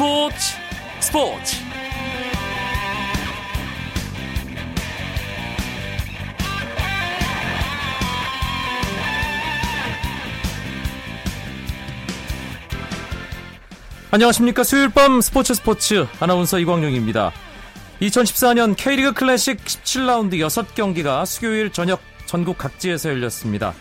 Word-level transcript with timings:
스포츠 0.00 0.56
스포츠. 1.00 1.56
안녕하십니까. 14.10 14.64
수요일 14.64 14.88
밤 14.88 15.20
스포츠 15.20 15.52
스포츠. 15.52 16.06
아나운서 16.18 16.58
이광용입니다. 16.58 17.32
2014년 18.00 18.74
K리그 18.78 19.12
클래식 19.12 19.62
17라운드 19.62 20.32
6경기가 20.36 21.26
수요일 21.26 21.70
저녁 21.70 22.00
전국 22.24 22.56
각지에서 22.56 23.10
열렸습니다 23.10 23.74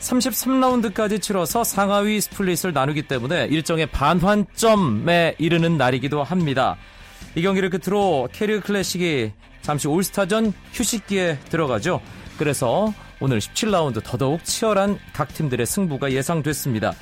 33라운드까지 0.00 1.20
치러서 1.20 1.64
상하위 1.64 2.20
스플릿을 2.20 2.72
나누기 2.72 3.02
때문에 3.02 3.46
일정의 3.46 3.86
반환점에 3.86 5.36
이르는 5.38 5.76
날이기도 5.76 6.22
합니다. 6.22 6.76
이 7.34 7.42
경기를 7.42 7.70
끝으로 7.70 8.28
캐리어 8.32 8.60
클래식이 8.60 9.32
잠시 9.62 9.88
올스타전 9.88 10.52
휴식기에 10.72 11.38
들어가죠. 11.48 12.00
그래서 12.38 12.92
오늘 13.20 13.38
17라운드 13.38 14.02
더더욱 14.04 14.44
치열한 14.44 14.98
각 15.12 15.32
팀들의 15.32 15.66
승부가 15.66 16.12
예상됐습니다. 16.12 16.94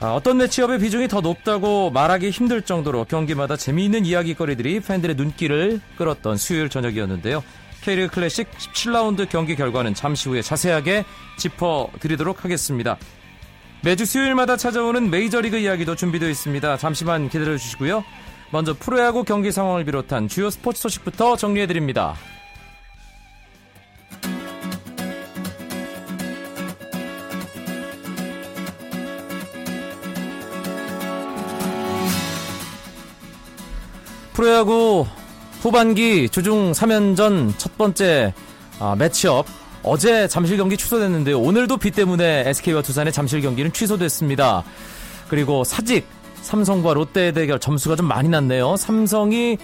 아, 0.00 0.14
어떤 0.14 0.38
매치업의 0.38 0.80
비중이 0.80 1.08
더 1.08 1.20
높다고 1.20 1.90
말하기 1.90 2.30
힘들 2.30 2.62
정도로 2.62 3.04
경기마다 3.04 3.56
재미있는 3.56 4.04
이야기거리들이 4.04 4.80
팬들의 4.80 5.16
눈길을 5.16 5.80
끌었던 5.96 6.36
수요일 6.36 6.68
저녁이었는데요. 6.68 7.42
K리그 7.84 8.14
클래식 8.14 8.50
17라운드 8.50 9.28
경기 9.28 9.54
결과는 9.54 9.92
잠시 9.92 10.30
후에 10.30 10.40
자세하게 10.40 11.04
짚어드리도록 11.36 12.42
하겠습니다. 12.42 12.96
매주 13.82 14.06
수요일마다 14.06 14.56
찾아오는 14.56 15.10
메이저리그 15.10 15.58
이야기도 15.58 15.94
준비되어 15.94 16.30
있습니다. 16.30 16.78
잠시만 16.78 17.28
기다려 17.28 17.58
주시고요. 17.58 18.02
먼저 18.50 18.72
프로야구 18.72 19.24
경기 19.24 19.52
상황을 19.52 19.84
비롯한 19.84 20.28
주요 20.28 20.48
스포츠 20.48 20.80
소식부터 20.80 21.36
정리해 21.36 21.66
드립니다. 21.66 22.14
프로야구 34.32 35.06
후반기 35.64 36.28
주중 36.28 36.72
3연전 36.72 37.54
첫 37.56 37.78
번째 37.78 38.34
아, 38.80 38.94
매치업 38.98 39.46
어제 39.82 40.28
잠실 40.28 40.58
경기 40.58 40.76
취소됐는데요. 40.76 41.40
오늘도 41.40 41.78
비 41.78 41.90
때문에 41.90 42.44
SK와 42.48 42.82
두산의 42.82 43.14
잠실 43.14 43.40
경기는 43.40 43.72
취소됐습니다. 43.72 44.62
그리고 45.30 45.64
사직 45.64 46.06
삼성과 46.42 46.92
롯데 46.92 47.32
대결 47.32 47.58
점수가 47.58 47.96
좀 47.96 48.06
많이 48.06 48.28
났네요. 48.28 48.76
삼성이 48.76 49.56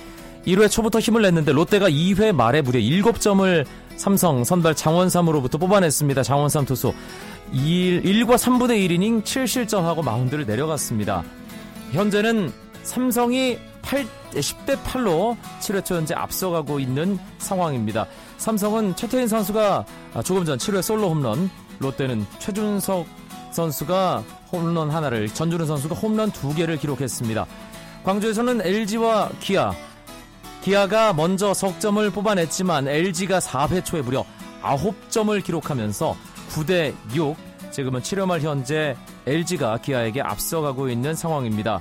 1회 0.47 0.71
초부터 0.71 1.01
힘을 1.01 1.21
냈는데 1.21 1.53
롯데가 1.53 1.91
2회 1.91 2.33
말에 2.33 2.63
무려 2.63 2.81
7점을 2.81 3.67
삼성 3.97 4.43
선발 4.43 4.77
장원삼으로부터 4.77 5.59
뽑아냈습니다. 5.59 6.23
장원삼 6.23 6.65
투수 6.65 6.95
1, 7.53 8.05
1과 8.05 8.37
3분의 8.37 8.89
1이닝 8.89 9.23
7실점하고 9.23 10.03
마운드를 10.03 10.47
내려갔습니다. 10.47 11.25
현재는 11.93 12.51
삼성이 12.85 13.59
8, 13.83 14.07
10대 14.33 14.77
8로 14.85 15.37
7회 15.61 15.85
초 15.85 15.97
현재 15.97 16.15
앞서가고 16.15 16.81
있는 16.81 17.19
상황입니다. 17.39 18.07
삼성은 18.39 18.97
최태인 18.97 19.29
선수가 19.29 19.85
조금 20.25 20.45
전 20.45 20.59
7회 20.59 20.83
솔로 20.83 21.11
홈런, 21.11 21.51
롯데는 21.79 22.27
최준석 22.39 23.07
선수가 23.53 24.25
홈런 24.53 24.91
하나를, 24.91 25.29
전준우 25.29 25.67
선수가 25.67 25.95
홈런 25.95 26.31
두 26.31 26.55
개를 26.55 26.77
기록했습니다. 26.77 27.47
광주에서는 28.05 28.63
LG와 28.63 29.31
기아, 29.41 29.73
기아가 30.63 31.13
먼저 31.13 31.55
석점을 31.55 32.11
뽑아냈지만 32.11 32.89
LG가 32.89 33.39
4회 33.39 33.85
초에 33.85 34.03
무려 34.03 34.25
9점을 34.63 35.43
기록하면서 35.43 36.17
9대 36.51 36.95
6, 37.15 37.37
지금은 37.71 38.01
7회 38.01 38.27
말 38.27 38.41
현재 38.41 38.97
LG가 39.27 39.79
기아에게 39.79 40.21
앞서가고 40.21 40.89
있는 40.89 41.15
상황입니다. 41.15 41.81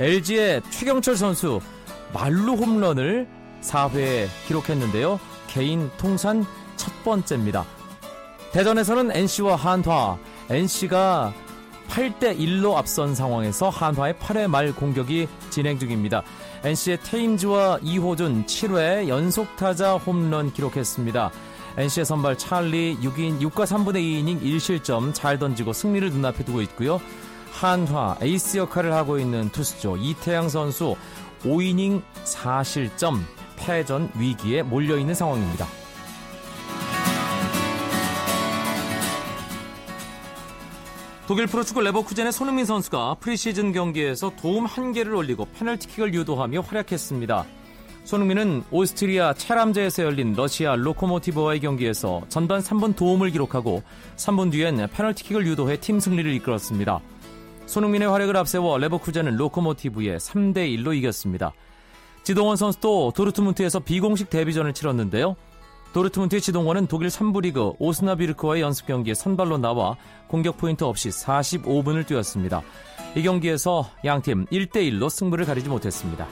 LG의 0.00 0.62
최경철 0.70 1.16
선수 1.16 1.60
말루 2.12 2.54
홈런을 2.54 3.28
4회에 3.62 4.26
기록했는데요. 4.46 5.20
개인 5.46 5.90
통산 5.96 6.44
첫 6.76 6.92
번째입니다. 7.04 7.64
대전에서는 8.52 9.14
NC와 9.14 9.56
한화, 9.56 10.18
NC가 10.50 11.32
8대 11.88 12.36
1로 12.38 12.74
앞선 12.74 13.14
상황에서 13.14 13.68
한화의 13.68 14.14
8회 14.14 14.48
말 14.48 14.72
공격이 14.72 15.28
진행 15.50 15.78
중입니다. 15.78 16.22
NC의 16.64 17.00
테임즈와 17.02 17.78
이호준 17.82 18.46
7회 18.46 19.06
연속 19.08 19.54
타자 19.56 19.94
홈런 19.94 20.52
기록했습니다. 20.52 21.30
NC의 21.76 22.04
선발 22.04 22.38
찰리 22.38 22.96
6인 23.00 23.40
6과 23.40 23.64
3분의 23.64 23.96
2이닝 23.96 24.42
1실점 24.42 25.14
잘 25.14 25.38
던지고 25.38 25.72
승리를 25.72 26.10
눈앞에 26.10 26.44
두고 26.44 26.62
있고요. 26.62 27.00
한화 27.54 28.16
에이스 28.20 28.58
역할을 28.58 28.92
하고 28.92 29.16
있는 29.16 29.48
투수죠. 29.50 29.96
이태양 29.96 30.48
선수 30.48 30.96
5이닝 31.44 32.02
4실점 32.24 33.20
패전 33.56 34.10
위기에 34.18 34.62
몰려 34.62 34.98
있는 34.98 35.14
상황입니다. 35.14 35.66
독일 41.28 41.46
프로축구 41.46 41.80
레버쿠젠의 41.80 42.32
손흥민 42.32 42.66
선수가 42.66 43.16
프리시즌 43.20 43.72
경기에서 43.72 44.32
도움 44.36 44.66
1개를 44.66 45.16
올리고 45.16 45.46
페널티킥을 45.56 46.12
유도하며 46.12 46.60
활약했습니다. 46.60 47.46
손흥민은 48.02 48.64
오스트리아 48.70 49.32
체람제에서 49.32 50.02
열린 50.02 50.34
러시아 50.34 50.74
로코모티브와의 50.74 51.60
경기에서 51.60 52.20
전반 52.28 52.60
3분 52.60 52.96
도움을 52.96 53.30
기록하고 53.30 53.82
3분 54.16 54.50
뒤엔 54.50 54.88
페널티킥을 54.88 55.46
유도해 55.46 55.78
팀 55.80 56.00
승리를 56.00 56.30
이끌었습니다. 56.34 57.00
손흥민의 57.66 58.08
활약을 58.08 58.36
앞세워 58.36 58.78
레버쿠젠은 58.78 59.36
로코모티브에 59.36 60.16
3대 60.16 60.56
1로 60.76 60.96
이겼습니다. 60.96 61.52
지동원 62.22 62.56
선수도 62.56 63.12
도르트문트에서 63.14 63.80
비공식 63.80 64.30
데뷔전을 64.30 64.72
치렀는데요. 64.72 65.36
도르트문트의 65.92 66.40
지동원은 66.40 66.88
독일 66.88 67.08
3부 67.08 67.42
리그 67.42 67.72
오스나비르크와의 67.78 68.62
연습 68.62 68.86
경기에 68.86 69.14
선발로 69.14 69.58
나와 69.58 69.96
공격 70.26 70.56
포인트 70.58 70.82
없이 70.84 71.08
45분을 71.08 72.06
뛰었습니다. 72.06 72.62
이 73.14 73.22
경기에서 73.22 73.88
양팀 74.04 74.46
1대 74.46 74.76
1로 74.90 75.08
승부를 75.08 75.44
가리지 75.44 75.68
못했습니다. 75.68 76.26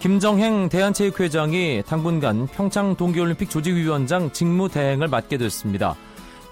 김정행 0.00 0.68
대한체육회장이 0.68 1.82
당분간 1.86 2.46
평창 2.46 2.94
동계올림픽 2.94 3.48
조직위원장 3.50 4.32
직무 4.32 4.68
대행을 4.68 5.08
맡게 5.08 5.38
됐습니다. 5.38 5.96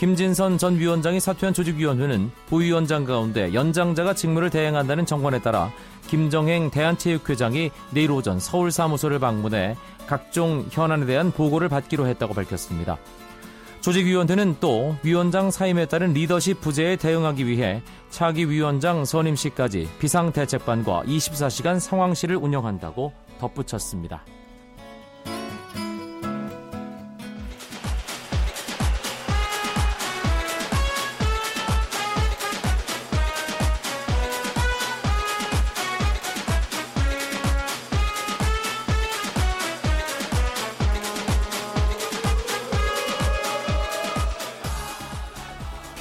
김진선 0.03 0.59
전 0.59 0.81
위원장이 0.81 1.21
사퇴한 1.21 1.55
조직위원회는 1.55 2.33
부위원장 2.49 3.05
가운데 3.05 3.55
연장자가 3.55 4.15
직무를 4.15 4.51
대행한다는 4.51 5.07
정관에 5.07 5.41
따라 5.41 5.71
김정행 6.09 6.73
대한체육회장이 6.73 7.71
내일 7.93 8.11
오전 8.11 8.41
서울 8.41 8.73
사무소를 8.73 9.21
방문해 9.21 9.77
각종 10.09 10.67
현안에 10.73 11.07
대한 11.07 11.31
보고를 11.31 11.69
받기로 11.69 12.09
했다고 12.09 12.35
밝혔습니다. 12.35 12.99
조직위원회는 13.81 14.57
또 14.59 14.97
위원장 15.05 15.53
사임에 15.53 15.87
따른 15.87 16.13
리더십 16.13 16.61
부재에 16.61 16.97
대응하기 16.97 17.47
위해 17.47 17.81
차기 18.11 18.51
위원장 18.51 19.05
선임 19.05 19.37
시까지 19.37 19.89
비상대책반과 20.01 21.05
24시간 21.07 21.79
상황실을 21.79 22.35
운영한다고 22.35 23.13
덧붙였습니다. 23.39 24.25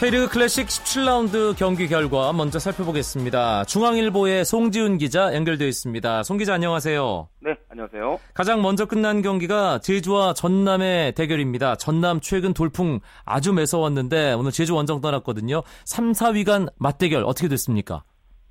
K리그 0.01 0.29
클래식 0.29 0.65
17라운드 0.65 1.55
경기 1.55 1.87
결과 1.87 2.33
먼저 2.33 2.57
살펴보겠습니다. 2.57 3.65
중앙일보의 3.65 4.45
송지훈 4.45 4.97
기자 4.97 5.31
연결되어 5.35 5.67
있습니다. 5.67 6.23
송 6.23 6.37
기자 6.37 6.55
안녕하세요. 6.55 7.27
네, 7.43 7.55
안녕하세요. 7.69 8.17
가장 8.33 8.63
먼저 8.63 8.87
끝난 8.87 9.21
경기가 9.21 9.77
제주와 9.77 10.33
전남의 10.33 11.11
대결입니다. 11.13 11.75
전남 11.75 12.19
최근 12.19 12.55
돌풍 12.55 12.99
아주 13.27 13.53
매서웠는데 13.53 14.33
오늘 14.33 14.49
제주 14.49 14.73
원정 14.73 15.01
떠났거든요. 15.01 15.61
3, 15.85 16.13
4위 16.13 16.47
간 16.47 16.65
맞대결 16.79 17.23
어떻게 17.23 17.47
됐습니까? 17.47 18.01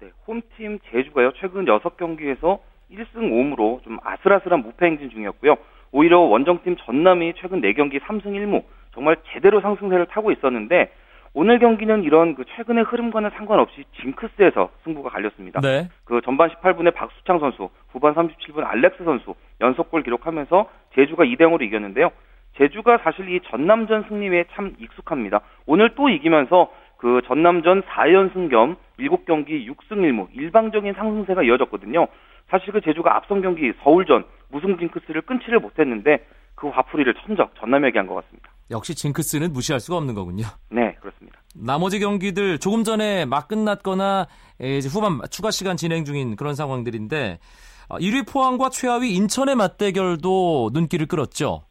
네, 0.00 0.10
홈팀 0.28 0.78
제주가요. 0.92 1.32
최근 1.40 1.64
6경기에서 1.64 2.60
1승 2.92 3.16
5무로 3.16 3.82
좀 3.82 3.98
아슬아슬한 4.04 4.60
무패 4.60 4.86
행진 4.86 5.10
중이었고요. 5.10 5.56
오히려 5.90 6.20
원정팀 6.20 6.76
전남이 6.86 7.32
최근 7.40 7.60
4경기 7.60 8.00
3승 8.02 8.26
1무 8.26 8.62
정말 8.94 9.16
제대로 9.34 9.60
상승세를 9.60 10.06
타고 10.06 10.30
있었는데 10.30 10.92
오늘 11.32 11.60
경기는 11.60 12.02
이런 12.02 12.34
그 12.34 12.44
최근의 12.56 12.84
흐름과는 12.84 13.30
상관없이 13.30 13.84
징크스에서 14.00 14.70
승부가 14.82 15.10
갈렸습니다. 15.10 15.60
네. 15.60 15.88
그 16.04 16.20
전반 16.22 16.50
18분에 16.50 16.92
박수창 16.92 17.38
선수, 17.38 17.70
후반 17.90 18.14
37분 18.14 18.64
알렉스 18.66 19.04
선수 19.04 19.34
연속골 19.60 20.02
기록하면서 20.02 20.68
제주가 20.94 21.24
2대 21.24 21.42
0으로 21.42 21.62
이겼는데요. 21.62 22.10
제주가 22.56 22.98
사실 22.98 23.30
이 23.30 23.40
전남전 23.48 24.06
승리에 24.08 24.46
참 24.52 24.74
익숙합니다. 24.80 25.40
오늘 25.66 25.94
또 25.94 26.08
이기면서 26.08 26.72
그 26.96 27.22
전남전 27.26 27.82
4연승 27.82 28.50
겸 28.50 28.76
7경기 28.98 29.66
6승 29.68 29.98
1무 29.98 30.26
일방적인 30.34 30.92
상승세가 30.94 31.44
이어졌거든요. 31.44 32.08
사실 32.48 32.72
그 32.72 32.80
제주가 32.80 33.14
앞선 33.16 33.40
경기 33.40 33.72
서울전 33.84 34.24
무승 34.50 34.76
징크스를 34.78 35.22
끊지를 35.22 35.60
못했는데 35.60 36.26
그 36.56 36.68
화풀이를 36.68 37.14
천적 37.14 37.54
전남에게 37.54 37.98
한 37.98 38.08
것 38.08 38.16
같습니다. 38.16 38.49
역시 38.70 38.94
징크스는 38.94 39.52
무시할 39.52 39.80
수가 39.80 39.96
없는 39.98 40.14
거군요. 40.14 40.44
네, 40.70 40.94
그렇습니다. 41.00 41.40
나머지 41.54 41.98
경기들 41.98 42.58
조금 42.58 42.84
전에 42.84 43.24
막 43.24 43.48
끝났거나 43.48 44.26
이제 44.60 44.88
후반 44.88 45.20
추가 45.30 45.50
시간 45.50 45.76
진행 45.76 46.04
중인 46.04 46.36
그런 46.36 46.54
상황들인데 46.54 47.38
1위 47.90 48.20
어, 48.20 48.32
포항과 48.32 48.68
최하위 48.70 49.14
인천의 49.14 49.56
맞대결도 49.56 50.70
눈길을 50.72 51.06
끌었죠. 51.06 51.62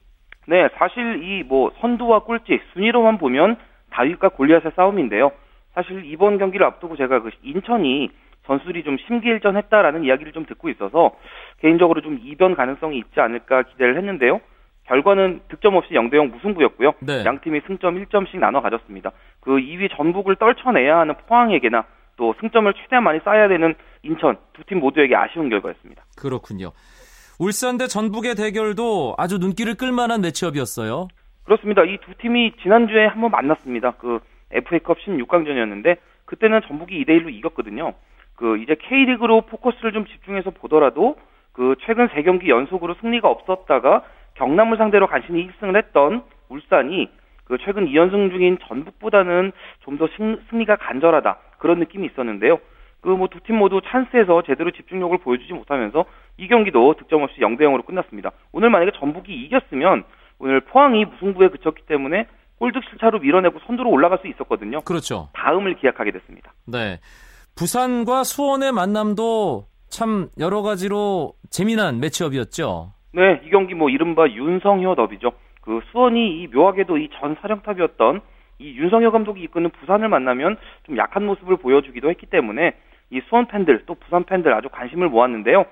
네, 0.47 0.67
사실 0.77 1.23
이 1.23 1.43
뭐 1.47 1.71
선두와 1.79 2.23
꼴찌 2.23 2.59
순위로만 2.73 3.17
보면 3.17 3.57
다윗과 3.91 4.29
골리앗의 4.29 4.73
싸움인데요. 4.75 5.31
사실 5.73 6.03
이번 6.05 6.37
경기를 6.37 6.65
앞두고 6.65 6.97
제가 6.97 7.21
그 7.21 7.29
인천이 7.43 8.09
선수들이 8.45 8.83
좀 8.83 8.97
심기일전했다라는 9.07 10.03
이야기를 10.05 10.31
좀 10.33 10.45
듣고 10.45 10.69
있어서 10.69 11.11
개인적으로 11.59 12.01
좀 12.01 12.19
이변 12.23 12.55
가능성이 12.55 12.97
있지 12.97 13.19
않을까 13.19 13.63
기대를 13.63 13.95
했는데요. 13.97 14.41
결과는 14.94 15.41
득점 15.50 15.75
없이 15.75 15.94
0대 15.94 16.15
0 16.15 16.31
무승부였고요. 16.31 16.94
네. 17.01 17.24
양 17.25 17.39
팀이 17.39 17.62
승점 17.68 18.03
1점씩 18.03 18.39
나눠 18.39 18.59
가졌습니다. 18.62 19.12
그 19.39 19.51
2위 19.51 19.95
전북을 19.95 20.36
떨쳐내야 20.38 20.97
하는 20.97 21.13
포항에게나 21.27 21.86
또 22.18 22.33
승점을 22.41 22.74
최대한 22.74 23.03
많이 23.03 23.19
쌓아야 23.24 23.47
되는 23.47 23.75
인천 24.03 24.38
두 24.53 24.63
팀 24.63 24.80
모두에게 24.80 25.15
아쉬운 25.15 25.50
결과였습니다. 25.50 26.03
그렇군요. 26.18 26.71
울산 27.39 27.77
대 27.77 27.88
전북의 27.88 28.36
대결도 28.36 29.15
아주 29.18 29.38
눈길을 29.38 29.75
끌만한 29.75 30.21
매치업이었어요. 30.21 31.07
그렇습니다. 31.45 31.83
이 31.83 31.97
두 32.00 32.13
팀이 32.18 32.53
지난주에 32.62 33.06
한번 33.06 33.31
만났습니다. 33.31 33.92
그 33.92 34.19
FA컵 34.51 34.97
16강전이었는데 35.00 35.97
그때는 36.25 36.62
전북이 36.68 37.06
2대 37.06 37.09
1로 37.21 37.31
이겼거든요. 37.33 37.94
그 38.35 38.57
이제 38.57 38.75
K리그로 38.75 39.42
포커스를 39.42 39.94
좀 39.94 40.06
집중해서 40.07 40.50
보더라도 40.51 41.15
그 41.53 41.75
최근 41.85 42.07
3경기 42.07 42.47
연속으로 42.47 42.95
승리가 43.01 43.27
없었다가 43.30 44.03
경남을 44.39 44.77
상대로 44.77 45.06
간신히 45.07 45.47
1승을 45.50 45.75
했던 45.77 46.24
울산이 46.50 47.09
그 47.45 47.57
최근 47.59 47.86
2연승 47.88 48.31
중인 48.31 48.57
전북보다는 48.68 49.51
좀 49.83 49.97
더 49.97 50.07
승리가 50.50 50.77
간절하다 50.77 51.38
그런 51.59 51.80
느낌이 51.80 52.07
있었는데요. 52.07 52.59
그 53.01 53.09
뭐 53.15 53.27
두 53.27 53.39
팀 53.39 53.56
모두 53.57 53.80
찬스에서 53.86 54.44
제대로 54.44 54.71
집중력을 54.71 55.18
보여주지 55.19 55.53
못하면서 55.53 56.06
이 56.38 56.47
경기도 56.47 56.94
득점 56.95 57.24
없이 57.24 57.39
0대 57.39 57.62
0으로 57.62 57.86
끝났습니다. 57.86 58.31
오늘 58.51 58.69
만약에 58.69 58.91
전북이 59.00 59.33
이겼으면 59.45 60.03
오늘 60.39 60.59
포항이 60.62 61.06
무승부에 61.06 61.47
그쳤기 61.50 61.83
때문에 61.88 62.27
골득 62.59 62.83
실차로 62.89 63.19
밀어내고 63.19 63.59
선두로 63.68 63.89
올라갈 63.89 64.19
수 64.19 64.27
있었거든요. 64.27 64.81
그렇죠. 64.81 65.30
다음을 65.33 65.75
기약하게 65.75 66.12
됐습니다. 66.12 66.53
네. 66.65 67.00
부산과 67.56 68.24
수원의 68.24 68.71
만남도 68.74 69.65
참 69.89 70.30
여러 70.39 70.62
가지로 70.62 71.33
재미난 71.50 72.00
매치업이었죠. 72.00 72.94
네, 73.11 73.41
이 73.44 73.50
경기 73.50 73.73
뭐 73.73 73.89
이른바 73.89 74.27
윤성효 74.29 74.95
더비죠. 74.95 75.31
그 75.61 75.81
수원이 75.91 76.41
이 76.41 76.47
묘하게도 76.47 76.97
이 76.97 77.09
전 77.19 77.35
사령탑이었던 77.41 78.21
이 78.59 78.73
윤성효 78.77 79.11
감독이 79.11 79.41
이끄는 79.44 79.69
부산을 79.71 80.09
만나면 80.09 80.57
좀 80.83 80.97
약한 80.97 81.25
모습을 81.25 81.57
보여주기도 81.57 82.09
했기 82.09 82.25
때문에 82.25 82.73
이 83.09 83.21
수원 83.27 83.47
팬들 83.47 83.83
또 83.85 83.95
부산 83.95 84.23
팬들 84.23 84.53
아주 84.53 84.69
관심을 84.69 85.09
모았는데요. 85.09 85.65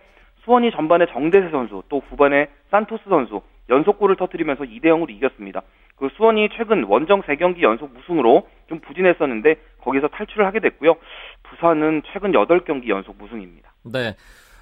수원이 0.44 0.72
전반에 0.72 1.06
정대세 1.07 1.50
선수 1.50 1.84
또 1.89 2.01
후반에 2.10 2.48
산토스 2.72 3.04
선수 3.10 3.42
연속골을 3.69 4.16
터뜨리면서 4.16 4.63
2대 4.63 4.86
0으로 4.86 5.10
이겼습니다. 5.10 5.62
그 5.98 6.10
수원이 6.16 6.50
최근 6.56 6.84
원정 6.86 7.24
3경기 7.24 7.62
연속 7.62 7.94
무승으로 7.94 8.48
좀 8.68 8.80
부진했었는데 8.80 9.56
거기서 9.81 10.07
탈출을 10.07 10.45
하게 10.45 10.60
됐고요. 10.62 10.95
부산은 11.44 12.04
최근 12.13 12.31
8경기 12.31 12.88
연속 12.88 13.18
무승입니다. 13.18 13.74
네. 13.84 14.16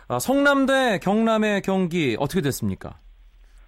아, 0.07 0.19
성남 0.19 0.65
대 0.65 0.99
경남의 0.99 1.61
경기 1.61 2.15
어떻게 2.19 2.41
됐습니까? 2.41 2.95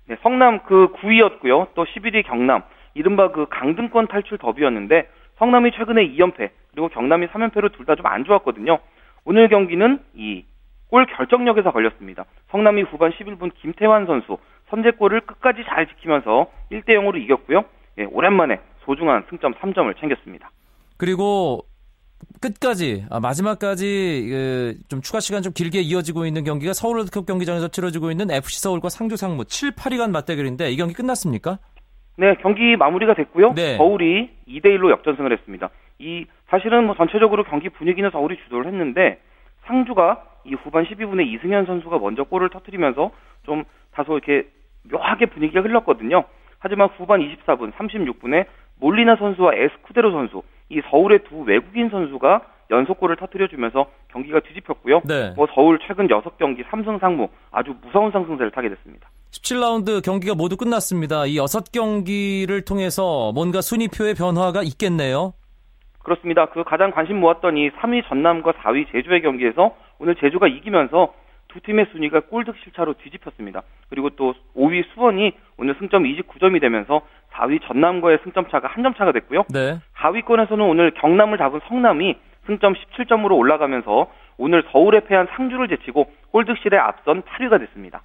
네, 0.07 0.15
성남 0.21 0.63
그 0.63 0.91
9위였고요. 0.93 1.69
또 1.75 1.85
11위 1.85 2.25
경남. 2.25 2.63
이른바 2.93 3.31
그 3.31 3.47
강등권 3.49 4.07
탈출 4.07 4.37
더비였는데 4.37 5.07
성남이 5.37 5.71
최근에 5.71 6.07
2연패 6.09 6.49
그리고 6.71 6.89
경남이 6.89 7.27
3연패로 7.27 7.73
둘 7.73 7.85
다 7.85 7.95
좀 7.95 8.05
안 8.05 8.23
좋았거든요. 8.25 8.79
오늘 9.25 9.49
경기는 9.49 9.99
이 10.15 10.43
골 10.89 11.05
결정력에서 11.05 11.71
걸렸습니다. 11.73 12.23
성남이 12.49 12.83
후반 12.83 13.11
11분 13.11 13.51
김태환 13.61 14.05
선수 14.05 14.37
선제골을 14.69 15.19
끝까지 15.21 15.65
잘 15.67 15.85
지키면서 15.87 16.47
1대 16.71 16.91
0으로 16.91 17.21
이겼고요. 17.21 17.65
예, 17.97 18.05
오랜만에 18.05 18.61
소중한 18.85 19.25
승점 19.29 19.53
3점을 19.55 19.99
챙겼습니다. 19.99 20.49
그리고 20.95 21.65
끝까지 22.41 23.05
아, 23.09 23.19
마지막까지 23.19 24.27
그, 24.29 24.77
좀 24.89 25.01
추가 25.01 25.19
시간 25.19 25.41
좀 25.41 25.53
길게 25.53 25.79
이어지고 25.81 26.25
있는 26.25 26.43
경기가 26.43 26.73
서울 26.73 26.97
월드컵 26.97 27.25
경기장에서 27.25 27.69
치러지고 27.69 28.11
있는 28.11 28.29
FC 28.31 28.61
서울과 28.61 28.89
상주 28.89 29.17
상무 29.17 29.45
7, 29.45 29.71
8위간 29.71 30.11
맞대결인데 30.11 30.71
이 30.71 30.77
경기 30.77 30.93
끝났습니까? 30.93 31.59
네, 32.17 32.35
경기 32.41 32.75
마무리가 32.75 33.13
됐고요. 33.13 33.53
네. 33.53 33.77
서울이 33.77 34.31
2대 34.47 34.65
1로 34.65 34.89
역전승을 34.91 35.31
했습니다. 35.31 35.69
이 35.99 36.25
사실은 36.49 36.85
뭐 36.85 36.95
전체적으로 36.95 37.43
경기 37.43 37.69
분위기는 37.69 38.09
서울이 38.09 38.37
주도를 38.43 38.71
했는데 38.71 39.19
상주가 39.65 40.23
이 40.45 40.53
후반 40.53 40.85
12분에 40.85 41.27
이승현 41.27 41.65
선수가 41.65 41.99
먼저 41.99 42.23
골을 42.23 42.49
터뜨리면서 42.49 43.11
좀 43.43 43.63
다소 43.91 44.17
이렇게 44.17 44.47
묘하게 44.83 45.27
분위기가 45.27 45.61
흘렀거든요. 45.61 46.23
하지만 46.59 46.89
후반 46.97 47.21
24분, 47.21 47.73
36분에 47.73 48.45
몰리나 48.79 49.15
선수와 49.17 49.53
에스쿠데로 49.55 50.11
선수, 50.11 50.43
이 50.69 50.81
서울의 50.89 51.23
두 51.29 51.41
외국인 51.41 51.89
선수가 51.89 52.41
연속골을 52.69 53.15
터뜨려주면서 53.15 53.87
경기가 54.09 54.41
뒤집혔고요. 54.41 55.01
네. 55.05 55.31
뭐 55.35 55.47
서울 55.53 55.79
최근 55.87 56.07
6경기 56.07 56.65
3승 56.65 56.99
상무 56.99 57.29
아주 57.51 57.73
무서운 57.81 58.11
상승세를 58.11 58.51
타게 58.51 58.69
됐습니다. 58.69 59.09
17라운드 59.31 60.03
경기가 60.03 60.35
모두 60.35 60.57
끝났습니다. 60.57 61.25
이 61.25 61.37
6경기를 61.37 62.65
통해서 62.65 63.31
뭔가 63.33 63.61
순위표의 63.61 64.15
변화가 64.15 64.63
있겠네요. 64.63 65.33
그렇습니다. 65.99 66.47
그 66.47 66.63
가장 66.63 66.91
관심 66.91 67.19
모았던 67.19 67.57
이 67.57 67.69
3위 67.69 68.07
전남과 68.07 68.53
4위 68.53 68.91
제주의 68.91 69.21
경기에서 69.21 69.75
오늘 69.99 70.15
제주가 70.15 70.47
이기면서 70.47 71.13
두 71.49 71.61
팀의 71.61 71.87
순위가 71.91 72.21
골득 72.21 72.55
실차로 72.63 72.93
뒤집혔습니다. 72.95 73.63
그리고 73.89 74.09
또 74.11 74.33
5위 74.55 74.83
수원이 74.93 75.33
오늘 75.57 75.75
승점 75.79 76.03
29점이 76.03 76.61
되면서 76.61 77.01
4위 77.33 77.59
전남과의 77.67 78.19
승점 78.23 78.47
차가 78.49 78.67
한 78.67 78.83
점 78.83 78.93
차가 78.95 79.11
됐고요. 79.11 79.43
네. 79.49 79.79
하위권에서는 79.93 80.63
오늘 80.63 80.91
경남을 80.91 81.37
잡은 81.37 81.59
성남이 81.67 82.15
승점 82.45 82.73
17점으로 82.73 83.37
올라가면서 83.37 84.09
오늘 84.37 84.63
서울에 84.71 85.01
패한 85.01 85.27
상주를 85.35 85.67
제치고 85.67 86.09
골득실에 86.31 86.77
앞선 86.77 87.23
8위가 87.23 87.59
됐습니다. 87.59 88.03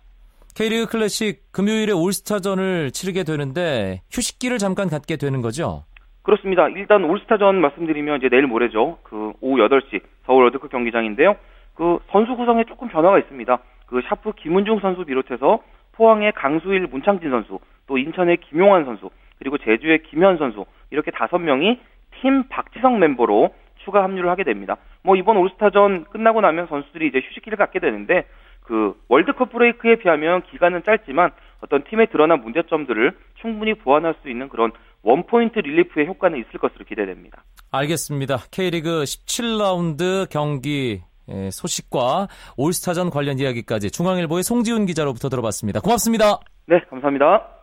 K리그 0.56 0.86
클래식 0.86 1.52
금요일에 1.52 1.92
올스타전을 1.92 2.90
치르게 2.90 3.24
되는데 3.24 4.00
휴식기를 4.10 4.58
잠깐 4.58 4.88
갖게 4.88 5.16
되는 5.16 5.40
거죠? 5.40 5.84
그렇습니다. 6.22 6.68
일단 6.68 7.04
올스타전 7.04 7.60
말씀드리면 7.60 8.18
이제 8.18 8.28
내일 8.28 8.46
모레죠. 8.46 8.98
그 9.02 9.32
오후 9.40 9.58
8시 9.58 10.00
서울 10.26 10.42
월드컵 10.44 10.70
경기장인데요. 10.70 11.36
그 11.74 11.98
선수 12.10 12.36
구성에 12.36 12.64
조금 12.64 12.88
변화가 12.88 13.18
있습니다. 13.18 13.58
그 13.86 14.00
샤프 14.08 14.32
김은중 14.36 14.80
선수 14.80 15.04
비롯해서 15.04 15.60
포항의 15.92 16.32
강수일 16.32 16.86
문창진 16.86 17.30
선수, 17.30 17.58
또 17.92 17.98
인천의 17.98 18.38
김용환 18.38 18.86
선수, 18.86 19.10
그리고 19.38 19.58
제주의 19.58 20.02
김현 20.02 20.38
선수 20.38 20.64
이렇게 20.90 21.10
다섯 21.10 21.36
명이 21.36 21.78
팀 22.22 22.48
박지성 22.48 22.98
멤버로 22.98 23.54
추가 23.84 24.02
합류를 24.02 24.30
하게 24.30 24.44
됩니다. 24.44 24.78
뭐 25.02 25.14
이번 25.14 25.36
올스타전 25.36 26.04
끝나고 26.04 26.40
나면 26.40 26.68
선수들이 26.68 27.08
이제 27.08 27.18
휴식기를 27.18 27.58
갖게 27.58 27.80
되는데 27.80 28.24
그 28.62 28.98
월드컵 29.08 29.52
브레이크에 29.52 29.96
비하면 29.96 30.42
기간은 30.44 30.84
짧지만 30.84 31.32
어떤 31.60 31.84
팀에 31.84 32.06
드러난 32.06 32.40
문제점들을 32.40 33.14
충분히 33.42 33.74
보완할 33.74 34.14
수 34.22 34.30
있는 34.30 34.48
그런 34.48 34.72
원포인트 35.02 35.58
릴리프의 35.58 36.06
효과는 36.06 36.38
있을 36.38 36.58
것으로 36.60 36.86
기대됩니다. 36.86 37.44
알겠습니다. 37.72 38.36
K리그 38.50 39.02
17라운드 39.02 40.30
경기 40.30 41.02
예, 41.28 41.50
소식과 41.50 42.28
올스타전 42.56 43.10
관련 43.10 43.38
이야기까지 43.38 43.90
중앙일보의 43.90 44.44
송지훈 44.44 44.86
기자로부터 44.86 45.28
들어봤습니다. 45.28 45.80
고맙습니다. 45.80 46.40
네, 46.66 46.80
감사합니다. 46.88 47.61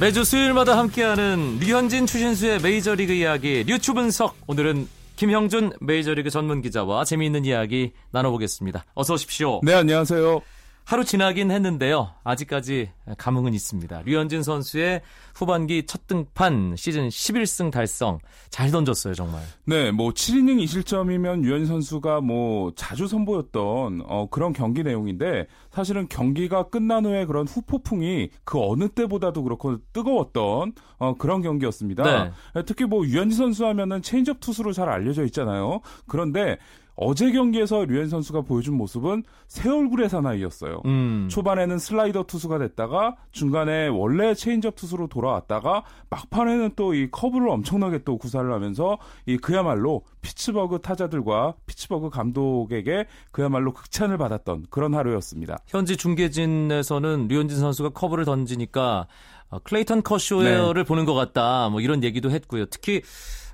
매주 0.00 0.24
수요일마다 0.24 0.78
함께하는 0.78 1.58
류현진 1.60 2.06
추신수의 2.06 2.60
메이저리그 2.62 3.12
이야기 3.12 3.62
류추 3.64 3.92
분석 3.92 4.34
오늘은 4.46 4.88
김형준 5.16 5.74
메이저리그 5.78 6.30
전문 6.30 6.62
기자와 6.62 7.04
재미있는 7.04 7.44
이야기 7.44 7.92
나눠보겠습니다. 8.10 8.86
어서 8.94 9.12
오십시오. 9.12 9.60
네, 9.62 9.74
안녕하세요. 9.74 10.40
하루 10.84 11.04
지나긴 11.04 11.50
했는데요. 11.50 12.10
아직까지 12.24 12.90
감흥은 13.16 13.54
있습니다. 13.54 14.02
류현진 14.04 14.42
선수의 14.42 15.02
후반기 15.34 15.86
첫 15.86 16.06
등판 16.06 16.74
시즌 16.76 17.08
11승 17.08 17.70
달성 17.70 18.18
잘 18.48 18.70
던졌어요, 18.70 19.14
정말. 19.14 19.40
네, 19.66 19.92
뭐 19.92 20.10
7이닝 20.10 20.62
2실점이면 20.64 21.42
류현진 21.42 21.66
선수가 21.66 22.22
뭐 22.22 22.72
자주 22.74 23.06
선보였던 23.06 24.02
어, 24.06 24.26
그런 24.30 24.52
경기 24.52 24.82
내용인데 24.82 25.46
사실은 25.70 26.08
경기가 26.08 26.64
끝난 26.64 27.06
후에 27.06 27.24
그런 27.24 27.46
후폭풍이 27.46 28.30
그 28.44 28.58
어느 28.60 28.88
때보다도 28.88 29.44
그렇고 29.44 29.78
뜨거웠던 29.92 30.72
어, 30.98 31.14
그런 31.16 31.40
경기였습니다. 31.42 32.32
네. 32.54 32.62
특히 32.66 32.84
뭐 32.84 33.04
류현진 33.04 33.36
선수 33.36 33.64
하면은 33.66 34.02
체인지업 34.02 34.40
투수로 34.40 34.72
잘 34.72 34.88
알려져 34.88 35.24
있잖아요. 35.24 35.80
그런데 36.06 36.58
어제 37.02 37.32
경기에서 37.32 37.86
류현진 37.86 38.10
선수가 38.10 38.42
보여준 38.42 38.74
모습은 38.74 39.22
새 39.48 39.70
얼굴의 39.70 40.10
사나이였어요. 40.10 40.82
음. 40.84 41.28
초반에는 41.30 41.78
슬라이더 41.78 42.24
투수가 42.24 42.58
됐다가 42.58 43.16
중간에 43.32 43.88
원래 43.88 44.34
체인지업 44.34 44.76
투수로 44.76 45.06
돌아왔다가 45.06 45.84
막판에는 46.10 46.72
또 46.76 46.90
이 46.92 47.08
커브를 47.10 47.48
엄청나게 47.48 48.02
또 48.04 48.18
구사를 48.18 48.52
하면서 48.52 48.98
이 49.26 49.36
그야말로 49.36 50.02
피츠버그 50.22 50.80
타자들과 50.80 51.54
피츠버그 51.66 52.10
감독에게 52.10 53.06
그야말로 53.30 53.72
극찬을 53.72 54.18
받았던 54.18 54.66
그런 54.70 54.94
하루였습니다. 54.94 55.58
현지 55.68 55.96
중계진에서는 55.96 57.28
류현진 57.28 57.58
선수가 57.58 57.90
커브를 57.90 58.24
던지니까 58.24 59.06
어, 59.50 59.58
클레이턴 59.60 60.02
커쇼를 60.02 60.74
네. 60.74 60.82
보는 60.84 61.04
것 61.04 61.14
같다. 61.14 61.68
뭐 61.70 61.80
이런 61.80 62.04
얘기도 62.04 62.30
했고요. 62.30 62.66
특히 62.66 63.02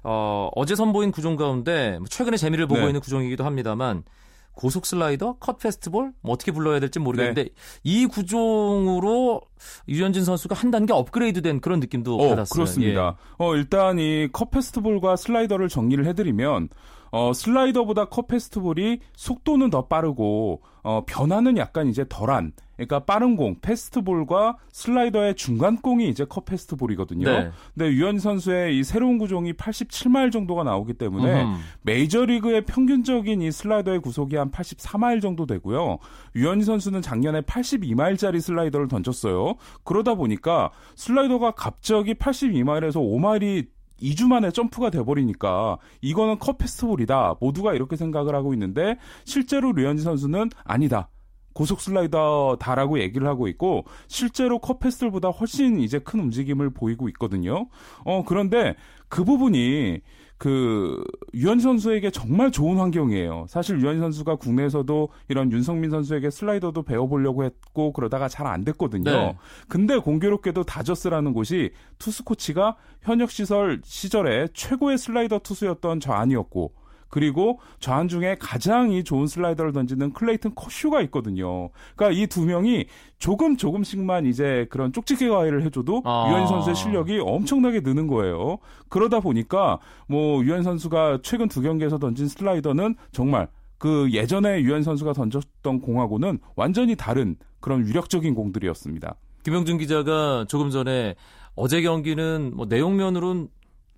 어, 0.05 0.49
어제 0.55 0.75
선보인 0.75 1.11
구종 1.11 1.37
가운데 1.37 1.99
뭐 1.99 2.07
최근에 2.09 2.37
재미를 2.37 2.67
보고 2.67 2.81
네. 2.81 2.87
있는 2.89 3.01
구종이기도 3.01 3.45
합니다만 3.45 4.05
고속 4.53 4.87
슬라이더, 4.87 5.37
컷 5.39 5.59
패스트볼, 5.59 6.13
뭐 6.23 6.33
어떻게 6.33 6.51
불러야 6.51 6.81
될지 6.81 6.99
모르겠는데 6.99 7.45
네. 7.45 7.51
이 7.85 8.07
구종으로 8.07 9.43
류현진 9.89 10.25
선수가 10.25 10.55
한 10.55 10.71
단계 10.71 10.95
업그레이드된 10.95 11.61
그런 11.61 11.79
느낌도 11.81 12.17
어, 12.17 12.29
받았어요. 12.31 12.55
그렇습니다. 12.55 13.17
예. 13.19 13.45
어, 13.45 13.55
일단 13.55 13.99
이 13.99 14.29
컷 14.33 14.51
패스트볼과 14.51 15.17
슬라이더를 15.17 15.69
정리를 15.69 16.05
해드리면 16.07 16.71
어, 17.17 17.33
슬라이더보다 17.33 18.07
컷 18.07 18.29
패스트볼이 18.29 19.01
속도는 19.15 19.71
더 19.71 19.87
빠르고 19.87 20.61
어, 20.83 21.03
변화는 21.07 21.57
약간 21.57 21.89
이제 21.89 22.05
덜한 22.07 22.53
그러니까 22.77 23.01
빠른 23.01 23.37
공, 23.37 23.57
패스트볼과 23.61 24.59
슬라이더의 24.71 25.35
중간 25.35 25.79
공이 25.79 26.09
이제 26.11 26.27
컷 26.29 26.45
패스트볼이거든요. 26.45 27.25
네. 27.27 27.51
근데 27.75 27.91
유현 27.91 28.19
선수의 28.19 28.79
이 28.79 28.85
새로운 28.85 29.17
구종이 29.17 29.55
87마일 29.55 30.31
정도가 30.31 30.63
나오기 30.63 30.93
때문에 30.95 31.45
음. 31.45 31.57
메이저리그의 31.83 32.67
평균적인 32.67 33.41
이 33.41 33.51
슬라이더의 33.51 34.01
구속이 34.01 34.37
한 34.37 34.51
84마일 34.51 35.23
정도 35.23 35.47
되고요. 35.47 35.99
유현 36.35 36.61
선수는 36.61 37.01
작년에 37.01 37.41
82마일짜리 37.41 38.41
슬라이더를 38.41 38.89
던졌어요. 38.89 39.55
그러다 39.85 40.15
보니까 40.15 40.71
슬라이더가 40.97 41.53
갑자기 41.53 42.13
82마일에서 42.13 42.97
5마일이 42.97 43.69
2주 44.01 44.27
만에 44.27 44.51
점프가 44.51 44.91
돼버리니까 44.91 45.79
이거는 46.01 46.39
컷 46.39 46.59
페스트볼이다. 46.59 47.37
모두가 47.41 47.75
이렇게 47.75 47.97
생각을 47.97 48.35
하고 48.35 48.53
있는데 48.55 48.99
실제로 49.25 49.73
류현진 49.73 50.05
선수는 50.05 50.51
아니다. 50.65 51.09
고속 51.57 51.81
슬라이더다라고 51.81 53.01
얘기를 53.01 53.27
하고 53.27 53.49
있고 53.49 53.87
실제로 54.09 54.59
컵패스들보다 54.59 55.31
훨씬 55.31 55.81
이제 55.81 55.99
큰 55.99 56.21
움직임을 56.21 56.69
보이고 56.71 57.09
있거든요. 57.09 57.69
어 58.05 58.25
그런데 58.27 58.77
그 59.09 59.25
부분이 59.25 60.01
그 60.39 61.03
유현 61.35 61.61
선수에게 61.61 62.11
정말 62.11 62.51
좋은 62.51 62.79
환경이에요. 62.79 63.47
사실 63.49 63.81
유현 63.81 64.01
선수가 64.01 64.37
국내에서도 64.37 65.09
이런 65.29 65.51
윤성민 65.51 65.91
선수에게 65.91 66.31
슬라이더도 66.31 66.83
배워보려고 66.83 67.45
했고 67.45 67.93
그러다가 67.93 68.29
잘 68.29 68.47
안 68.47 68.65
됐거든요. 68.65 69.11
네. 69.11 69.37
근데 69.69 69.99
공교롭게도 69.99 70.63
다저스라는 70.65 71.33
곳이 71.33 71.73
투수 71.99 72.25
코치가 72.25 72.77
현역 73.03 73.31
시설 73.33 73.81
시절에 73.83 74.49
최고의 74.55 74.99
슬라이더 74.99 75.41
투수였던 75.41 75.99
저안이었고 76.01 76.73
그리고 77.09 77.61
좌한 77.81 78.09
중에 78.09 78.37
가장 78.41 78.93
이 78.93 79.05
좋은 79.05 79.27
슬라이더를 79.27 79.73
던지는 79.73 80.13
클레이튼 80.13 80.55
커슈가 80.55 81.01
있거든요. 81.03 81.71
그러니까 81.95 82.21
이 82.21 82.27
두 82.27 82.45
명이 82.45 82.87
조금 83.19 83.57
조금씩만 83.57 84.27
이제 84.27 84.67
그런 84.71 84.93
쪽지게 84.93 85.29
가해를 85.29 85.63
해줘도 85.65 86.03
아. 86.05 86.27
유현 86.29 86.47
선수의 86.47 86.75
실력이 86.77 87.19
엄청나게 87.21 87.81
느는 87.81 88.09
거예요. 88.09 88.59
그러다 88.89 89.21
보니까 89.21 89.79
뭐 90.07 90.45
유현 90.45 90.63
선수가 90.63 91.21
최근 91.23 91.49
두 91.49 91.63
경기에서 91.63 91.99
던진 91.99 92.29
슬라이더는 92.29 92.97
정말 93.13 93.49
그 93.79 94.11
예전에 94.13 94.61
유현 94.63 94.83
선수가 94.83 95.13
던졌던 95.13 95.81
공하고는 95.81 96.39
완전히 96.57 96.97
다른 96.97 97.37
그런 97.61 97.87
위력적인 97.87 98.35
공들이었습니다. 98.35 99.15
김영준 99.45 99.79
기자가 99.79 100.45
조금 100.49 100.71
전에 100.71 101.15
어제 101.55 101.81
경기는 101.81 102.53
뭐 102.55 102.67
내용면으로는 102.67 103.49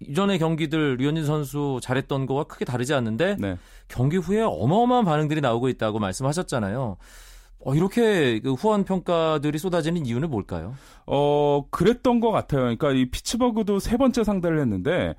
이전의 0.00 0.38
경기들 0.38 0.96
류현진 0.96 1.24
선수 1.24 1.80
잘했던 1.82 2.26
거와 2.26 2.44
크게 2.44 2.64
다르지 2.64 2.94
않는데 2.94 3.36
네. 3.38 3.56
경기 3.88 4.16
후에 4.16 4.42
어마어마한 4.42 5.04
반응들이 5.04 5.40
나오고 5.40 5.68
있다고 5.68 5.98
말씀하셨잖아요. 5.98 6.96
어, 7.60 7.74
이렇게 7.74 8.38
그 8.40 8.52
후원 8.52 8.84
평가들이 8.84 9.58
쏟아지는 9.58 10.06
이유는 10.06 10.30
뭘까요? 10.30 10.74
어, 11.06 11.64
그랬던 11.70 12.20
것 12.20 12.30
같아요. 12.30 12.60
그러니까 12.62 12.92
이 12.92 13.10
피츠버그도 13.10 13.80
세 13.80 13.96
번째 13.96 14.22
상대를 14.22 14.60
했는데 14.60 15.14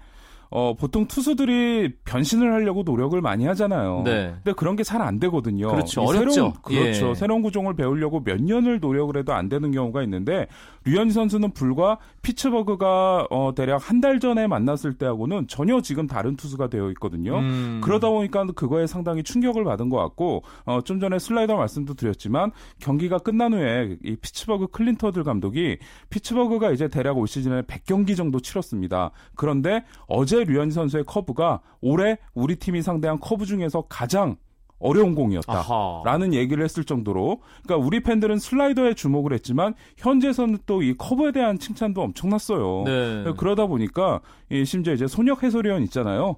어, 0.52 0.74
보통 0.74 1.08
투수들이 1.08 1.94
변신을 2.06 2.52
하려고 2.54 2.84
노력을 2.84 3.20
많이 3.22 3.46
하잖아요. 3.46 4.02
네. 4.04 4.34
근데 4.44 4.54
그런 4.54 4.76
게 4.76 4.84
잘 4.84 5.02
안 5.02 5.20
되거든요. 5.20 5.70
그렇죠. 5.70 6.02
어렵죠. 6.02 6.32
새로운, 6.32 6.54
그렇죠. 6.64 7.10
예. 7.10 7.16
새로운 7.16 7.42
구종을 7.44 7.76
배우려고 7.76 8.24
몇 8.24 8.42
년을 8.42 8.80
노력을 8.80 9.16
해도 9.16 9.34
안 9.34 9.48
되는 9.50 9.72
경우가 9.72 10.02
있는데 10.04 10.48
류현진 10.86 11.14
선수는 11.14 11.52
불과 11.52 12.00
피츠버그가 12.24 13.28
어, 13.30 13.54
대략 13.56 13.90
한 13.90 14.00
달 14.00 14.22
전에 14.22 14.48
만났을 14.48 14.94
때하고는 14.94 15.48
전혀 15.50 15.82
지금 15.82 16.08
다른 16.08 16.38
투수가 16.38 16.70
되어 16.70 16.90
있거든요. 16.92 17.38
음. 17.40 17.82
그러다 17.84 18.10
보니까 18.10 18.46
그거에 18.56 18.88
상당히 18.88 19.24
충격을 19.24 19.66
받은 19.66 19.90
것 19.90 19.98
같고 19.98 20.44
어, 20.66 20.80
좀 20.82 21.02
전에 21.02 21.20
슬라이더 21.20 21.58
말씀도 21.58 21.96
드렸지만 21.96 22.52
경기가 22.80 23.18
끝난 23.18 23.54
후에 23.54 23.98
이 24.04 24.16
피츠버그 24.16 24.68
클린트 24.68 25.02
허들 25.02 25.26
감독이 25.26 25.80
피츠버그가 26.10 26.72
이제 26.72 26.88
대략 26.88 27.18
올 27.18 27.28
시즌에 27.28 27.64
100경기 27.64 28.16
정도 28.16 28.40
치렀습니다. 28.40 29.12
그런데 29.36 29.84
어제 30.08 30.39
류현진 30.46 30.72
선수의 30.76 31.04
커브가 31.06 31.62
올해 31.82 32.18
우리 32.34 32.56
팀이 32.56 32.82
상대한 32.82 33.20
커브 33.20 33.46
중에서 33.46 33.84
가장 33.90 34.36
어려운 34.82 35.14
공이었다라는 35.14 36.34
얘기를 36.34 36.64
했을 36.64 36.86
정도로 36.86 37.42
그러니까 37.64 37.86
우리 37.86 38.02
팬들은 38.02 38.40
슬라이더에 38.40 38.94
주목을 38.94 39.34
했지만 39.34 39.74
현지에서는 39.98 40.60
또 40.66 40.82
이 40.82 40.94
커브에 40.98 41.34
대한 41.34 41.60
칭찬도 41.60 42.02
엄청났어요. 42.02 42.84
네. 42.86 43.34
그러다 43.36 43.66
보니까 43.66 44.22
심지어 44.66 44.94
이제 44.94 45.06
손혁 45.06 45.44
해설위원 45.44 45.84
있잖아요. 45.84 46.38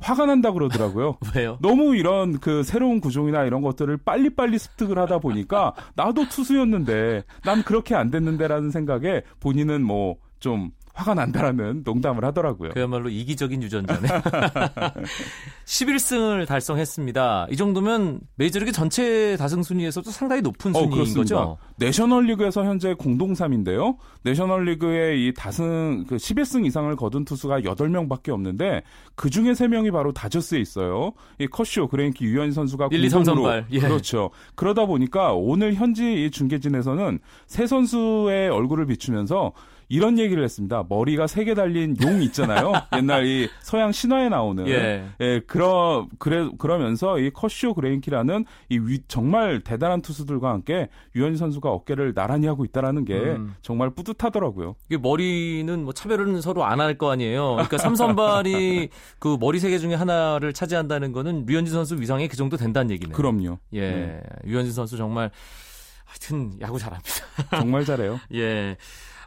화가 0.00 0.26
난다 0.26 0.50
그러더라고요. 0.52 1.16
왜요? 1.36 1.58
너무 1.62 1.96
이런 1.96 2.38
그 2.38 2.62
새로운 2.64 3.00
구종이나 3.00 3.44
이런 3.44 3.62
것들을 3.62 3.96
빨리빨리 3.98 4.58
습득을 4.58 4.98
하다 4.98 5.20
보니까 5.20 5.72
나도 5.94 6.28
투수였는데 6.28 7.22
난 7.44 7.62
그렇게 7.62 7.94
안 7.94 8.10
됐는데라는 8.10 8.70
생각에 8.72 9.22
본인은 9.40 9.82
뭐좀 9.84 10.72
화가 10.96 11.12
난다라는 11.12 11.82
농담을 11.84 12.24
하더라고요. 12.24 12.70
그야말로 12.70 13.10
이기적인 13.10 13.62
유전자네. 13.62 14.08
11승을 15.66 16.46
달성했습니다. 16.46 17.48
이 17.50 17.56
정도면 17.56 18.20
메이저리그 18.36 18.72
전체 18.72 19.36
다승 19.36 19.62
순위에서도 19.62 20.10
상당히 20.10 20.40
높은 20.40 20.74
어, 20.74 20.80
순위인 20.80 21.12
그 21.12 21.14
거죠. 21.20 21.58
내셔널리그에서 21.76 22.64
현재 22.64 22.94
공동 22.94 23.34
3인데요. 23.34 23.96
내셔널리그의 24.22 25.26
이 25.26 25.34
다승 25.34 26.06
그 26.08 26.16
11승 26.16 26.64
이상을 26.64 26.96
거둔 26.96 27.26
투수가 27.26 27.60
8명밖에 27.60 28.30
없는데 28.30 28.82
그 29.14 29.28
중에 29.28 29.52
3명이 29.52 29.92
바로 29.92 30.12
다저스에 30.12 30.58
있어요. 30.60 31.12
이 31.38 31.46
커쇼 31.46 31.88
그레인키 31.88 32.24
류현진 32.24 32.52
선수가 32.52 32.88
1, 32.90 33.04
2, 33.04 33.10
3 33.10 33.24
선발. 33.24 33.66
예. 33.70 33.80
그렇죠. 33.80 34.30
그러다 34.54 34.86
보니까 34.86 35.34
오늘 35.34 35.74
현지 35.74 36.24
이 36.24 36.30
중계진에서는 36.30 37.18
세 37.46 37.66
선수의 37.66 38.48
얼굴을 38.48 38.86
비추면서 38.86 39.52
이런 39.88 40.18
얘기를 40.18 40.42
했습니다. 40.42 40.84
머리가 40.88 41.26
세 41.26 41.44
개 41.44 41.54
달린 41.54 41.96
용 42.02 42.20
있잖아요. 42.22 42.72
옛날 42.96 43.24
이 43.26 43.48
서양 43.60 43.92
신화에 43.92 44.28
나오는. 44.28 44.66
예. 44.66 45.04
예 45.20 45.40
그러 45.46 46.08
그래 46.18 46.48
그러면서 46.58 47.18
이 47.18 47.30
커쇼 47.30 47.74
그레인키라는 47.74 48.44
이 48.68 48.78
위, 48.78 49.00
정말 49.06 49.60
대단한 49.60 50.02
투수들과 50.02 50.50
함께 50.50 50.88
유현진 51.14 51.38
선수가 51.38 51.70
어깨를 51.70 52.14
나란히 52.14 52.46
하고 52.48 52.64
있다라는 52.64 53.04
게 53.04 53.14
음. 53.14 53.54
정말 53.62 53.90
뿌듯하더라고요. 53.90 54.74
이게 54.88 54.98
머리는 54.98 55.84
뭐 55.84 55.92
차별은 55.92 56.40
서로 56.40 56.64
안 56.64 56.80
할 56.80 56.98
거 56.98 57.10
아니에요. 57.10 57.52
그러니까 57.54 57.78
삼선발이 57.78 58.88
그 59.18 59.36
머리 59.40 59.58
세 59.60 59.70
개 59.70 59.78
중에 59.78 59.94
하나를 59.94 60.52
차지한다는 60.52 61.12
거는 61.12 61.44
류현진 61.46 61.72
선수 61.74 61.94
위상이 62.00 62.28
그 62.28 62.36
정도 62.36 62.56
된다는 62.56 62.90
얘기네요. 62.92 63.14
그럼요. 63.16 63.58
예. 63.72 63.80
네. 63.90 64.20
유현진 64.46 64.72
선수 64.72 64.96
정말 64.96 65.30
하여튼 66.06 66.58
야구 66.60 66.78
잘합니다. 66.78 67.10
정말 67.58 67.84
잘해요. 67.84 68.18
예. 68.34 68.76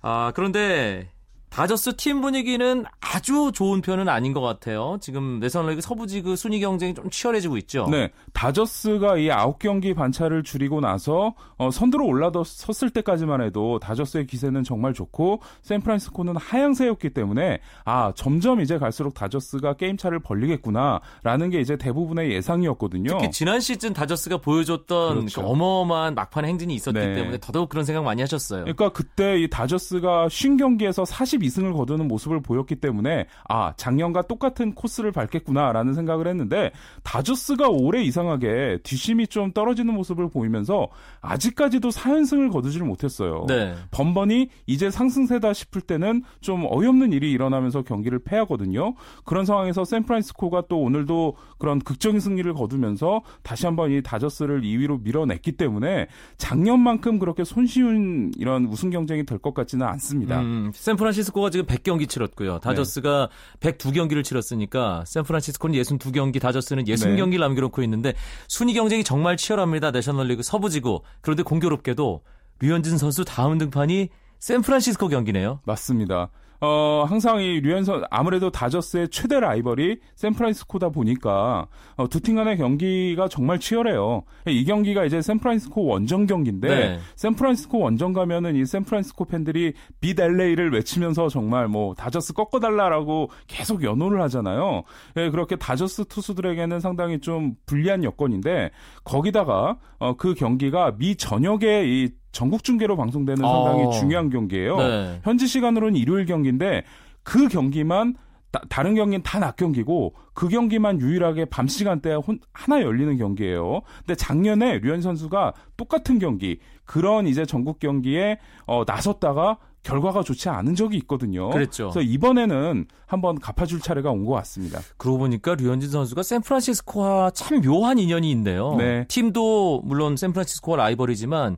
아, 0.01 0.31
그런데 0.33 1.11
다저스 1.49 1.95
팀 1.97 2.21
분위기는 2.21 2.85
아주 3.01 3.51
좋은 3.53 3.81
편은 3.81 4.07
아닌 4.07 4.33
것 4.33 4.41
같아요. 4.41 4.97
지금 5.01 5.39
내셔널리그 5.39 5.81
서부지구 5.81 6.35
순위 6.35 6.59
경쟁이 6.59 6.93
좀 6.93 7.09
치열해지고 7.09 7.57
있죠. 7.57 7.87
네, 7.89 8.11
다저스가 8.33 9.17
이 9.17 9.31
아홉 9.31 9.59
경기 9.59 9.93
반차를 9.93 10.43
줄이고 10.43 10.79
나서 10.79 11.33
어, 11.57 11.71
선두로 11.71 12.05
올라섰을 12.05 12.91
때까지만 12.91 13.41
해도 13.41 13.79
다저스의 13.79 14.27
기세는 14.27 14.63
정말 14.63 14.93
좋고 14.93 15.41
샌프란시스코는 15.63 16.37
하향세였기 16.37 17.09
때문에 17.11 17.59
아 17.83 18.13
점점 18.15 18.61
이제 18.61 18.77
갈수록 18.77 19.15
다저스가 19.15 19.73
게임 19.73 19.97
차를 19.97 20.19
벌리겠구나라는 20.19 21.49
게 21.49 21.59
이제 21.59 21.77
대부분의 21.77 22.31
예상이었거든요. 22.31 23.09
특히 23.09 23.31
지난 23.31 23.59
시즌 23.59 23.93
다저스가 23.93 24.37
보여줬던 24.37 25.15
그렇죠. 25.15 25.41
그 25.41 25.47
어마어마한 25.47 26.13
막판 26.13 26.45
행진이 26.45 26.75
있었기 26.75 26.99
네. 26.99 27.13
때문에 27.13 27.39
더더욱 27.39 27.69
그런 27.69 27.85
생각 27.85 28.03
많이 28.03 28.21
하셨어요. 28.21 28.61
그러니까 28.61 28.89
그때 28.89 29.39
이 29.39 29.49
다저스가 29.49 30.29
쉰 30.29 30.57
경기에서 30.57 31.05
40 31.05 31.38
12승을 31.39 31.73
거두는 31.73 32.07
모습을 32.07 32.41
보였기 32.41 32.75
때문에 32.75 33.25
아 33.47 33.73
작년과 33.75 34.23
똑같은 34.23 34.73
코스를 34.73 35.11
밟겠구나라는 35.11 35.93
생각을 35.93 36.27
했는데 36.27 36.71
다저스가 37.03 37.69
올해 37.69 38.03
이상하게 38.03 38.79
뒷심이 38.83 39.27
좀 39.27 39.51
떨어지는 39.51 39.93
모습을 39.93 40.29
보이면서 40.29 40.87
아직까지도 41.21 41.89
4연승을 41.89 42.51
거두지를 42.51 42.85
못했어요. 42.85 43.45
네. 43.47 43.73
번번이 43.91 44.49
이제 44.67 44.91
상승세다 44.91 45.53
싶을 45.53 45.81
때는 45.81 46.23
좀 46.41 46.65
어이없는 46.69 47.13
일이 47.13 47.31
일어나면서 47.31 47.81
경기를 47.81 48.19
패하거든요. 48.19 48.93
그런 49.25 49.45
상황에서 49.45 49.83
샌프란시스코가 49.83 50.63
또 50.69 50.81
오늘도 50.81 51.35
그런 51.57 51.79
극적인 51.79 52.19
승리를 52.19 52.51
거두면서 52.53 53.21
다시 53.41 53.65
한번 53.65 53.91
이 53.91 54.01
다저스를 54.01 54.61
2위로 54.61 55.01
밀어냈기 55.01 55.53
때문에 55.53 56.07
작년만큼 56.37 57.19
그렇게 57.19 57.43
손쉬운 57.43 58.31
이런 58.37 58.65
우승 58.65 58.89
경쟁이 58.89 59.25
될 59.25 59.39
것 59.39 59.53
같지는 59.53 59.87
않습니다. 59.87 60.41
음, 60.41 60.69
샌프란시스 60.73 61.28
샌프란시스코가 61.29 61.49
지금 61.49 61.65
100경기 61.65 62.09
치렀고요. 62.09 62.59
다저스가 62.59 63.29
네. 63.59 63.71
102경기를 63.71 64.23
치렀으니까 64.23 65.03
샌프란시스코는 65.05 65.79
62경기, 65.79 66.41
다저스는 66.41 66.85
60경기를 66.85 67.31
네. 67.31 67.37
남겨놓고 67.37 67.81
있는데 67.83 68.13
순위 68.47 68.73
경쟁이 68.73 69.03
정말 69.03 69.37
치열합니다. 69.37 69.91
내셔널리그 69.91 70.43
서부지구. 70.43 71.01
그런데 71.21 71.43
공교롭게도 71.43 72.21
류현진 72.61 72.97
선수 72.97 73.23
다음 73.23 73.57
등판이 73.57 74.09
샌프란시스코 74.39 75.07
경기네요. 75.07 75.61
맞습니다. 75.65 76.29
어, 76.61 77.05
항상 77.07 77.41
이 77.41 77.61
류현선 77.61 78.03
아무래도 78.09 78.49
다저스의 78.51 79.09
최대 79.09 79.39
라이벌이 79.39 79.99
샌프란시스코다 80.15 80.89
보니까 80.89 81.67
어, 81.95 82.07
두 82.07 82.19
팀 82.19 82.35
간의 82.35 82.57
경기가 82.57 83.27
정말 83.29 83.59
치열해요. 83.59 84.23
이 84.47 84.65
경기가 84.65 85.05
이제 85.05 85.21
샌프란시스코 85.21 85.85
원정 85.85 86.25
경기인데 86.25 86.67
네. 86.67 86.99
샌프란시스코 87.15 87.79
원정 87.79 88.13
가면은 88.13 88.55
이 88.55 88.65
샌프란시스코 88.65 89.25
팬들이 89.25 89.73
비 90.01 90.13
LA를 90.19 90.73
외치면서 90.73 91.29
정말 91.29 91.67
뭐 91.69 91.93
다저스 91.95 92.33
꺾어달라라고 92.33 93.29
계속 93.47 93.83
연호를 93.83 94.21
하잖아요. 94.23 94.83
예, 95.15 95.29
그렇게 95.29 95.55
다저스 95.55 96.05
투수들에게는 96.05 96.81
상당히 96.81 97.19
좀 97.19 97.55
불리한 97.65 98.03
여건인데 98.03 98.71
거기다가 99.05 99.77
어, 99.99 100.15
그 100.17 100.33
경기가 100.33 100.95
미 100.97 101.15
전역에 101.15 101.85
이 101.87 102.09
전국 102.31 102.63
중계로 102.63 102.95
방송되는 102.95 103.37
상당히 103.41 103.83
어. 103.85 103.91
중요한 103.91 104.29
경기예요. 104.29 104.77
네. 104.77 105.19
현지 105.23 105.47
시간으로는 105.47 105.95
일요일 105.95 106.25
경기인데 106.25 106.83
그 107.23 107.47
경기만 107.47 108.15
다, 108.51 108.81
른 108.81 108.95
경기는 108.95 109.21
다 109.21 109.39
낮 109.39 109.55
경기고 109.57 110.15
그 110.33 110.47
경기만 110.47 110.99
유일하게 111.01 111.45
밤 111.45 111.67
시간대에 111.67 112.15
혼, 112.15 112.39
하나 112.51 112.81
열리는 112.81 113.15
경기예요. 113.17 113.81
근데 113.99 114.15
작년에 114.15 114.79
류현 114.79 115.01
선수가 115.01 115.53
똑같은 115.77 116.17
경기 116.17 116.59
그런 116.85 117.27
이제 117.27 117.45
전국 117.45 117.79
경기에 117.79 118.39
어, 118.65 118.83
나섰다가 118.87 119.57
결과가 119.83 120.23
좋지 120.23 120.49
않은 120.49 120.73
적이 120.75 120.97
있거든요. 120.97 121.49
그랬죠. 121.51 121.89
그래서 121.91 122.01
이번에는 122.01 122.85
한번 123.05 123.39
갚아줄 123.39 123.79
차례가 123.81 124.11
온 124.11 124.25
것 124.25 124.33
같습니다. 124.33 124.79
그러고 124.97 125.19
보니까 125.19 125.53
류현진 125.55 125.89
선수가 125.91 126.23
샌프란시스코와 126.23 127.31
참 127.31 127.61
묘한 127.61 127.97
인연이 127.99 128.29
있네요. 128.31 128.75
네. 128.77 129.05
팀도 129.07 129.81
물론 129.85 130.17
샌프란시스코와 130.17 130.77
라이벌이지만 130.77 131.55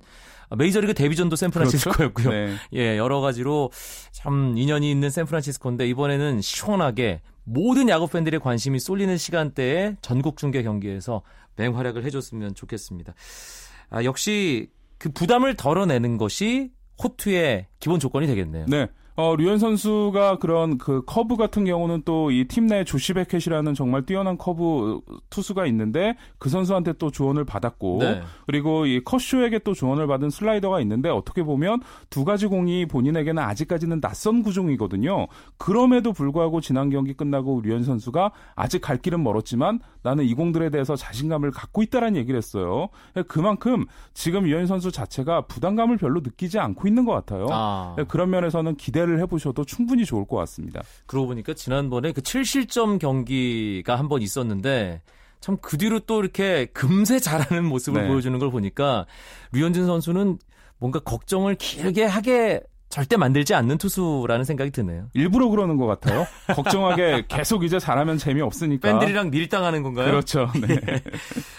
메이저리그 0.56 0.94
데뷔전도 0.94 1.36
샌프란시스코였고요. 1.36 2.30
그렇죠? 2.30 2.30
네. 2.32 2.56
예, 2.74 2.98
여러 2.98 3.22
가지로 3.22 3.72
참 4.12 4.58
인연이 4.58 4.92
있는 4.92 5.10
샌프란시스코인데 5.10 5.88
이번에는 5.88 6.42
시원하게 6.42 7.22
모든 7.44 7.90
야구 7.90 8.08
팬들의 8.08 8.40
관심이 8.40 8.80
쏠리는 8.80 9.18
시간대에 9.18 9.96
전국 10.02 10.38
중계 10.38 10.64
경기에서 10.64 11.22
맹활약을 11.56 12.04
해줬으면 12.06 12.56
좋겠습니다. 12.56 13.14
아, 13.90 14.04
역시 14.04 14.70
그 14.98 15.10
부담을 15.10 15.56
덜어내는 15.56 16.18
것이 16.18 16.72
호투의 17.04 17.68
기본 17.80 18.00
조건이 18.00 18.28
되겠네요. 18.28 18.66
네. 18.68 18.88
어, 19.22 19.36
류현 19.36 19.60
선수가 19.60 20.40
그런 20.40 20.78
그 20.80 21.04
커브 21.06 21.36
같은 21.38 21.64
경우는 21.66 22.02
또 22.06 22.32
이 22.32 22.46
팀 22.48 22.68
내 22.68 22.84
조시 22.84 23.14
베켓이라는 23.14 23.74
정말 23.76 24.04
뛰어난 24.06 24.38
커브 24.38 25.02
투수가 25.30 25.66
있는데 25.68 26.16
그 26.40 26.50
선수한테 26.50 26.94
또 26.94 27.12
조언을 27.12 27.44
받았고 27.46 27.98
네. 28.00 28.22
그리고 28.46 28.86
이 28.86 29.04
커쇼에게 29.04 29.60
또 29.60 29.74
조언을 29.74 30.08
받은 30.08 30.30
슬라이더가 30.30 30.80
있는데 30.82 31.10
어떻게 31.10 31.44
보면 31.44 31.82
두 32.10 32.24
가지 32.24 32.48
공이 32.48 32.86
본인에게는 32.88 33.44
아직까지는 33.44 34.00
낯선 34.02 34.42
구종이거든요. 34.42 35.28
그럼에도 35.58 36.14
불구하고 36.14 36.62
지난 36.62 36.90
경기 36.90 37.14
끝나고 37.14 37.62
류현 37.62 37.84
선수가 37.84 38.32
아직 38.56 38.82
갈 38.82 38.98
길은 38.98 39.22
멀었지만 39.24 39.80
나는 40.04 40.24
이 40.24 40.34
공들에 40.34 40.70
대해서 40.70 40.96
자신감을 40.96 41.52
갖고 41.52 41.84
있다라는 41.84 42.16
얘기를 42.16 42.38
했어요. 42.38 42.90
그만큼 43.28 43.86
지금 44.14 44.44
류현 44.44 44.66
선수 44.68 44.92
자체가 44.92 45.42
부담감을 45.42 45.98
별로 45.98 46.22
느끼지 46.22 46.58
않고 46.60 46.88
있는 46.88 47.06
것 47.06 47.14
같아요. 47.14 47.48
아. 47.52 47.96
그런 48.08 48.30
면에서는 48.30 48.76
기대를 48.76 49.11
기대를 49.12 49.20
해보셔도 49.20 49.66
충분히 49.66 50.06
좋을 50.06 50.26
것 50.26 50.38
같습니다. 50.38 50.82
그러고 51.06 51.28
보니까 51.28 51.54
지난번에 51.54 52.12
그 52.14 52.22
7실점 52.22 53.00
경기가 53.00 53.98
한 53.98 54.08
번 54.12 54.22
있었는데 54.22 55.02
참 55.42 55.58
그 55.62 55.78
뒤로 55.78 56.00
또 56.02 56.22
이렇게 56.22 56.66
금세 56.68 57.20
잘하는 57.20 57.66
모습을 57.66 58.04
네. 58.04 58.08
보여주는 58.08 58.38
걸 58.40 58.52
보니까 58.52 59.06
류현진 59.54 59.86
선수는 59.86 60.38
뭔가 60.80 61.00
걱정을 61.00 61.56
길게 61.56 62.06
하게 62.06 62.62
절대 62.90 63.16
만들지 63.16 63.54
않는 63.54 63.78
투수라는 63.78 64.44
생각이 64.44 64.72
드네요. 64.72 65.08
일부러 65.14 65.48
그러는 65.48 65.78
것 65.78 65.86
같아요. 65.88 66.28
걱정하게 66.54 67.26
계속 67.30 67.64
이제 67.64 67.80
잘하면 67.80 68.18
재미없으니까. 68.18 68.90
팬들이랑 68.90 69.30
밀당하는 69.30 69.82
건가요? 69.82 70.08
그렇죠. 70.08 70.50
네. 70.68 70.78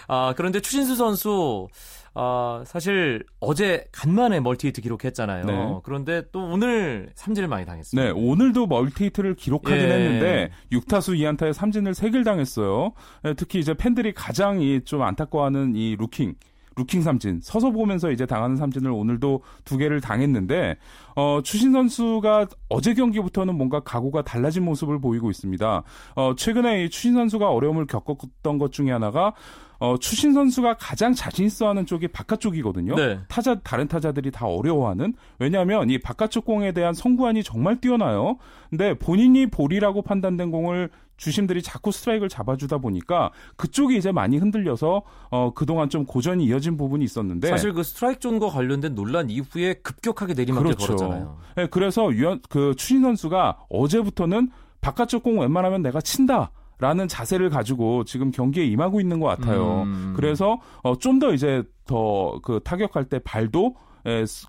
아, 0.09 0.35
그런데 0.37 0.61
추신수 0.61 0.95
선수 0.95 1.69
어, 2.15 2.63
사실 2.67 3.25
어제 3.41 3.87
간만에 3.91 4.41
멀티히트 4.41 4.83
기록했잖아요. 4.83 5.45
네. 5.45 5.81
그런데 5.83 6.23
또 6.31 6.41
오늘 6.41 7.11
삼진을 7.15 7.49
많이 7.49 7.65
당했어요. 7.65 8.03
네, 8.03 8.11
오늘도 8.11 8.67
멀티히트를 8.67 9.35
기록하긴 9.35 9.81
예. 9.81 9.89
했는데 9.89 10.51
6타수 10.73 11.19
2안타에 11.19 11.53
삼진을 11.53 11.93
3개를 11.93 12.25
당했어요. 12.25 12.93
네, 13.23 13.35
특히 13.35 13.61
이제 13.61 13.75
팬들이 13.75 14.13
가장 14.13 14.61
좀 14.85 15.03
안타까워하는 15.03 15.75
이 15.75 15.97
루킹 15.97 16.35
루킹 16.77 17.03
삼진 17.03 17.41
서서 17.43 17.71
보면서 17.71 18.11
이제 18.11 18.27
당하는 18.27 18.57
삼진을 18.57 18.91
오늘도 18.91 19.43
두 19.65 19.77
개를 19.77 20.01
당했는데 20.01 20.77
어, 21.17 21.41
추신 21.43 21.73
선수가 21.73 22.47
어제 22.69 22.95
경기부터는 22.95 23.55
뭔가 23.55 23.81
각오가 23.81 24.23
달라진 24.23 24.65
모습을 24.65 25.01
보이고 25.01 25.31
있습니다. 25.31 25.83
어, 26.17 26.35
최근에 26.37 26.85
이 26.85 26.91
추신 26.91 27.15
선수가 27.15 27.51
어려움을 27.51 27.87
겪었던 27.87 28.59
것 28.59 28.73
중에 28.73 28.91
하나가 28.91 29.35
어, 29.83 29.97
추신 29.99 30.33
선수가 30.33 30.75
가장 30.75 31.13
자신 31.13 31.45
있어하는 31.45 31.87
쪽이 31.87 32.07
바깥쪽이거든요. 32.07 32.95
네. 32.95 33.19
타자 33.27 33.57
다른 33.57 33.89
타자들이 33.89 34.31
다 34.31 34.47
어려워하는 34.47 35.13
왜냐하면 35.41 35.91
이 35.91 35.99
바깥쪽 35.99 36.45
공에 36.45 36.71
대한 36.71 36.95
성구안이 36.95 37.43
정말 37.43 37.81
뛰어나요. 37.81 38.39
근데 38.71 38.95
본인이 38.95 39.47
볼이라고 39.47 40.03
판단된 40.03 40.53
공을 40.53 40.89
주심들이 41.17 41.63
자꾸 41.63 41.91
스트라이크를 41.91 42.29
잡아주다 42.29 42.79
보니까 42.79 43.33
그쪽이 43.57 43.97
이제 43.97 44.13
많이 44.13 44.39
흔들려서 44.39 45.03
어, 45.31 45.53
그동안 45.53 45.89
좀 45.89 46.07
고전이 46.07 46.45
이어진 46.45 46.77
부분이 46.77 47.05
있었는데 47.05 47.49
사실 47.49 47.73
그 47.73 47.83
스트라이크 47.83 48.21
존과 48.21 48.51
관련된 48.51 48.95
논란 48.95 49.31
이후에 49.31 49.75
급격하게 49.83 50.35
내리막길 50.35 50.77
그렇죠. 50.77 50.95
걸었잖아요. 50.95 51.39
네, 51.57 51.67
그래서 51.67 52.13
유현 52.13 52.41
그 52.49 52.77
추신수 52.77 53.03
선수가 53.03 53.65
어제부터는 53.69 54.51
바깥쪽 54.81 55.25
공 55.25 55.41
웬만하면 55.41 55.83
내가 55.83 56.01
친다. 56.01 56.53
라는 56.83 57.07
자세를 57.07 57.49
가지고 57.49 58.03
지금 58.05 58.33
경기에 58.33 58.65
임하고 58.65 59.01
있는 59.01 59.21
것 59.21 59.27
같아요. 59.29 59.83
음. 59.85 60.15
그래서 60.17 60.59
어, 60.83 60.99
좀 60.99 61.21
더 61.21 61.33
이제 61.33 61.63
더 61.87 62.41
그 62.43 62.59
타격할 62.65 63.05
때 63.05 63.21
발도 63.21 63.67
에, 63.67 63.73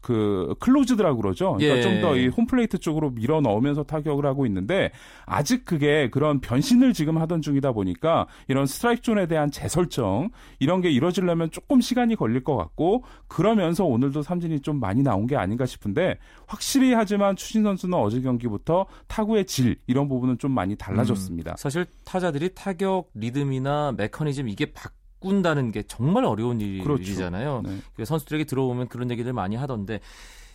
그 0.02 0.56
closed라고 0.60 1.21
그러죠. 1.22 1.54
그러니까 1.54 1.78
예. 1.78 1.82
좀더 1.82 2.18
이 2.18 2.28
홈플레이트 2.28 2.78
쪽으로 2.80 3.12
밀어 3.12 3.42
넣으면서 3.42 3.84
타격을 3.84 4.26
하고 4.26 4.46
있는데 4.46 4.92
아직 5.26 5.66
그게 5.66 6.10
그런 6.10 6.39
변신을 6.39 6.94
지금 6.94 7.18
하던 7.18 7.42
중이다 7.42 7.72
보니까 7.72 8.28
이런 8.48 8.66
스트라이크 8.66 9.02
존에 9.02 9.28
대한 9.28 9.52
재설정 9.52 10.30
이런 10.60 10.82
게 10.82 10.89
이루어지려면 10.89 11.52
조금 11.52 11.82
시간이 11.82 12.16
걸릴 12.16 12.44
것 12.44 12.56
같고 12.56 13.04
그러면서 13.28 13.86
오늘도 13.86 14.22
삼진이 14.22 14.62
좀 14.62 14.80
많이 14.80 15.04
나온 15.04 15.28
게 15.28 15.36
아닌가 15.36 15.66
싶은데 15.66 16.18
확실히 16.48 16.94
하지만 16.94 17.36
추신수 17.36 17.63
선수는 17.63 17.98
어제 17.98 18.22
경기부터 18.22 18.86
타구의 19.08 19.46
질 19.46 19.78
이런 19.88 20.08
부분은 20.08 20.38
좀 20.38 20.52
많이 20.52 20.76
달라졌습니다. 20.76 21.52
음, 21.52 21.56
사실 21.58 21.86
타자들이 22.06 22.54
타격 22.56 23.10
리듬이나 23.13 23.94
메커니즘 23.98 24.50
이게 24.50 24.72
바 24.72 24.89
바꾼다는 25.23 25.71
게 25.71 25.83
정말 25.83 26.25
어려운 26.25 26.59
그렇죠. 26.83 27.01
일이잖아요. 27.01 27.63
네. 27.65 28.05
선수들에게 28.05 28.43
들어오면 28.43 28.89
그런 28.89 29.09
얘기들 29.09 29.33
많이 29.33 29.55
하던데 29.55 30.01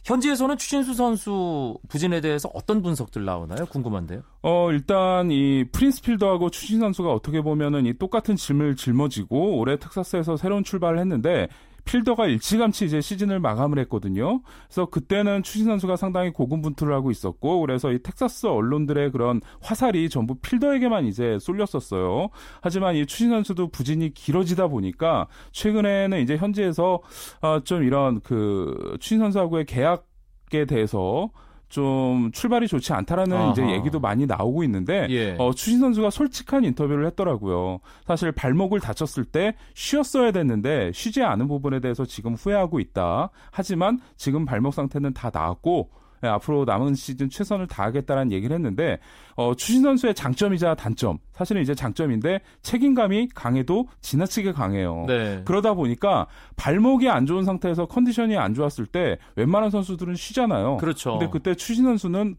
현지에서는 0.05 0.57
추신수 0.57 0.95
선수 0.95 1.77
부진에 1.89 2.21
대해서 2.21 2.49
어떤 2.55 2.83
분석들 2.83 3.25
나오나요? 3.25 3.67
궁금한데요. 3.67 4.23
어, 4.43 4.71
일단 4.71 5.31
이 5.31 5.65
프린스 5.73 6.03
필더하고 6.03 6.51
추신 6.51 6.81
선수가 6.81 7.13
어떻게 7.13 7.41
보면은 7.41 7.85
이 7.87 7.95
똑같은 7.95 8.37
짐을 8.37 8.77
짊어지고 8.77 9.59
올해 9.59 9.77
텍사스에서 9.79 10.37
새로운 10.37 10.63
출발을 10.63 10.99
했는데 11.01 11.49
필더가 11.89 12.27
일찌감치 12.27 12.85
이제 12.85 13.01
시즌을 13.01 13.41
마감을 13.41 13.79
했거든요. 13.81 14.43
그래서 14.67 14.87
그때는 14.87 15.43
추신 15.43 15.65
선수가 15.65 15.97
상당히 15.97 16.31
고군분투를 16.31 16.93
하고 16.95 17.11
있었고 17.11 17.61
그래서 17.63 17.93
이 17.93 18.03
텍사스 18.03 18.47
언론들의 18.47 19.11
그런 19.11 19.41
화살이 19.63 20.11
전부 20.11 20.35
필더에게만 20.35 21.07
이제 21.07 21.39
쏠렸었어요. 21.41 22.29
하지만 22.61 22.95
이 22.95 23.07
추신 23.07 23.31
선수도 23.31 23.69
부진이 23.69 24.13
길어지다 24.13 24.69
보니까 24.69 25.29
최근에는 25.53 26.21
이제 26.21 26.37
현지에서 26.37 27.01
어, 27.41 27.61
좀 27.65 27.83
이런 27.83 28.21
그 28.21 28.97
추신 29.01 29.19
선수하고의 29.21 29.65
계약 29.65 30.07
에 30.55 30.65
대해서 30.65 31.29
좀 31.69 32.31
출발이 32.33 32.67
좋지 32.67 32.93
않다라는 32.93 33.37
아하. 33.37 33.51
이제 33.51 33.63
얘기도 33.71 34.01
많이 34.01 34.27
나오고 34.27 34.65
있는데 34.65 35.07
예. 35.11 35.37
어, 35.39 35.53
추신 35.53 35.81
선수가 35.81 36.11
솔직한 36.11 36.65
인터뷰를 36.65 37.07
했더라고요. 37.07 37.81
사실 38.07 38.33
발목을 38.33 38.81
다쳤을 38.81 39.25
때 39.25 39.55
쉬었어야 39.75 40.33
됐는데 40.33 40.93
쉬지 40.95 41.23
않은 41.23 41.47
부분에 41.49 41.81
대해서 41.81 42.05
지금 42.05 42.35
후회하고 42.35 42.81
있다. 42.81 43.31
하지만 43.51 44.01
지금 44.17 44.45
발목 44.45 44.73
상태는 44.75 45.13
다 45.13 45.31
나았고 45.33 45.91
예, 46.25 46.29
앞으로 46.29 46.65
남은 46.65 46.95
시즌 46.95 47.31
최선을 47.31 47.67
다하겠다라는 47.67 48.33
얘기를 48.33 48.55
했는데 48.55 48.99
어, 49.37 49.55
추신 49.55 49.83
선수의 49.83 50.15
장점이자 50.15 50.75
단점 50.75 51.19
사실은 51.33 51.63
이제 51.63 51.75
장점인데 51.75 52.41
책임감이 52.63 53.29
강해도 53.35 53.89
지나치게 54.01 54.53
강해요. 54.53 55.05
네. 55.07 55.43
그러다 55.45 55.75
보니까 55.75 56.27
발목이 56.57 57.09
안 57.09 57.27
좋은 57.27 57.45
상태에서 57.45 57.87
컨디션이 57.87 58.37
안 58.37 58.55
좋았을 58.55 58.87
때 58.87 59.19
웬만한 59.37 59.71
선수들은 59.71 60.17
쉬잖아요. 60.17 60.79
그렇죠. 60.79 61.19
근데 61.19 61.31
그때 61.31 61.55
추신 61.55 61.85
선수는 61.85 62.37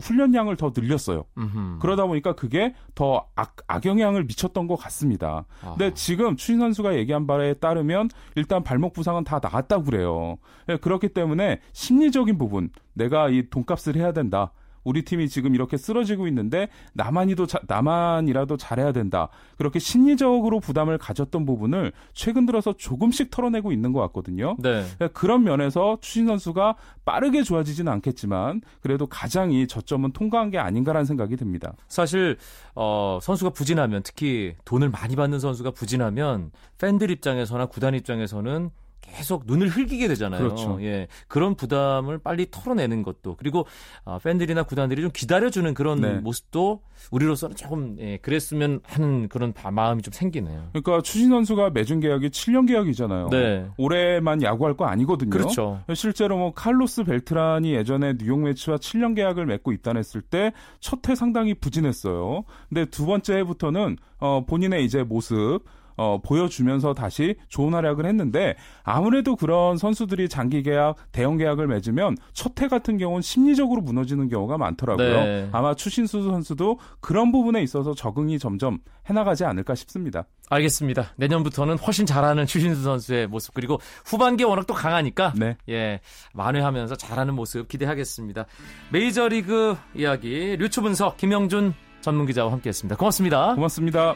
훈련량을 0.00 0.56
더 0.56 0.72
늘렸어요. 0.76 1.24
음흠. 1.38 1.78
그러다 1.80 2.06
보니까 2.06 2.34
그게 2.34 2.74
더 2.94 3.26
악, 3.34 3.56
악영향을 3.66 4.24
미쳤던 4.24 4.66
것 4.66 4.76
같습니다. 4.76 5.46
아. 5.62 5.70
근데 5.70 5.94
지금 5.94 6.36
추신 6.36 6.58
선수가 6.58 6.96
얘기한 6.96 7.26
바에 7.26 7.54
따르면 7.54 8.10
일단 8.36 8.62
발목 8.62 8.92
부상은 8.92 9.24
다 9.24 9.40
나았다고 9.42 9.84
그래요. 9.84 10.36
예, 10.68 10.76
그렇기 10.76 11.08
때문에 11.08 11.60
심리적인 11.72 12.38
부분, 12.38 12.70
내가 12.94 13.28
이 13.28 13.48
돈값을 13.48 13.96
해야 13.96 14.12
된다. 14.12 14.52
우리 14.84 15.04
팀이 15.04 15.28
지금 15.28 15.54
이렇게 15.54 15.76
쓰러지고 15.76 16.26
있는데 16.28 16.68
나만이도 16.94 17.46
자, 17.46 17.60
나만이라도 17.66 18.56
잘해야 18.56 18.92
된다. 18.92 19.28
그렇게 19.56 19.78
심리적으로 19.78 20.60
부담을 20.60 20.98
가졌던 20.98 21.46
부분을 21.46 21.92
최근 22.12 22.46
들어서 22.46 22.72
조금씩 22.72 23.30
털어내고 23.30 23.72
있는 23.72 23.92
것 23.92 24.00
같거든요. 24.00 24.56
네. 24.58 24.84
그러니까 24.96 25.08
그런 25.08 25.44
면에서 25.44 25.98
추신 26.00 26.26
선수가 26.26 26.76
빠르게 27.04 27.42
좋아지지는 27.42 27.90
않겠지만 27.92 28.60
그래도 28.80 29.06
가장 29.06 29.52
이 29.52 29.66
저점은 29.66 30.12
통과한 30.12 30.50
게 30.50 30.58
아닌가라는 30.58 31.04
생각이 31.04 31.36
듭니다. 31.36 31.74
사실 31.88 32.36
어, 32.74 33.18
선수가 33.22 33.50
부진하면 33.50 34.02
특히 34.02 34.54
돈을 34.64 34.90
많이 34.90 35.16
받는 35.16 35.38
선수가 35.38 35.72
부진하면 35.72 36.50
팬들 36.78 37.10
입장에서나 37.10 37.66
구단 37.66 37.94
입장에서는 37.94 38.70
계속 39.02 39.44
눈을 39.46 39.68
흘기게 39.68 40.08
되잖아요. 40.08 40.40
그렇죠. 40.42 40.78
예. 40.82 41.06
그런 41.28 41.54
부담을 41.54 42.18
빨리 42.18 42.46
털어내는 42.50 43.02
것도 43.02 43.36
그리고 43.36 43.66
어, 44.04 44.18
팬들이나 44.18 44.62
구단들이 44.62 45.02
좀 45.02 45.10
기다려주는 45.12 45.74
그런 45.74 46.00
네. 46.00 46.14
모습도 46.14 46.80
우리로서는 47.10 47.56
조금 47.56 47.96
예, 48.00 48.16
그랬으면 48.16 48.80
하는 48.84 49.28
그런 49.28 49.52
마음이 49.70 50.02
좀 50.02 50.12
생기네요. 50.12 50.68
그러니까 50.72 51.02
추신 51.02 51.28
선수가 51.28 51.70
매준 51.70 52.00
계약이 52.00 52.30
7년 52.30 52.66
계약이잖아요. 52.66 53.28
네. 53.30 53.66
올해만 53.76 54.42
야구할 54.42 54.74
거 54.76 54.86
아니거든요. 54.86 55.30
그렇죠. 55.30 55.82
실제로 55.94 56.38
뭐 56.38 56.52
칼로스 56.54 57.04
벨트란이 57.04 57.74
예전에 57.74 58.16
뉴욕 58.16 58.40
매치와 58.40 58.78
7년 58.78 59.14
계약을 59.14 59.46
맺고 59.46 59.72
있다했을 59.72 60.22
때 60.22 60.52
첫 60.80 61.10
해 61.10 61.14
상당히 61.14 61.54
부진했어요. 61.54 62.44
근데 62.68 62.84
두 62.86 63.06
번째 63.06 63.38
해부터는 63.38 63.96
어, 64.18 64.44
본인의 64.46 64.84
이제 64.84 65.02
모습 65.02 65.60
어, 65.96 66.20
보여주면서 66.22 66.94
다시 66.94 67.34
좋은 67.48 67.74
활약을 67.74 68.06
했는데 68.06 68.54
아무래도 68.82 69.36
그런 69.36 69.76
선수들이 69.76 70.28
장기 70.28 70.62
계약, 70.62 70.96
대형 71.12 71.36
계약을 71.36 71.66
맺으면 71.66 72.16
첫 72.32 72.52
해 72.60 72.68
같은 72.68 72.98
경우는 72.98 73.22
심리적으로 73.22 73.80
무너지는 73.80 74.28
경우가 74.28 74.58
많더라고요. 74.58 75.24
네. 75.24 75.48
아마 75.52 75.74
추신수 75.74 76.22
선수도 76.22 76.78
그런 77.00 77.32
부분에 77.32 77.62
있어서 77.62 77.94
적응이 77.94 78.38
점점 78.38 78.78
해나가지 79.06 79.44
않을까 79.44 79.74
싶습니다. 79.74 80.24
알겠습니다. 80.50 81.12
내년부터는 81.16 81.78
훨씬 81.78 82.04
잘하는 82.04 82.46
추신수 82.46 82.82
선수의 82.82 83.26
모습 83.26 83.54
그리고 83.54 83.80
후반기에 84.04 84.46
워낙 84.46 84.66
또 84.66 84.74
강하니까 84.74 85.32
네. 85.36 85.56
예 85.68 86.00
만회하면서 86.34 86.96
잘하는 86.96 87.34
모습 87.34 87.68
기대하겠습니다. 87.68 88.44
메이저리그 88.90 89.76
이야기 89.94 90.56
류추 90.56 90.82
분석 90.82 91.16
김영준 91.16 91.74
전문 92.00 92.26
기자와 92.26 92.52
함께했습니다. 92.52 92.96
고맙습니다. 92.96 93.54
고맙습니다. 93.54 94.14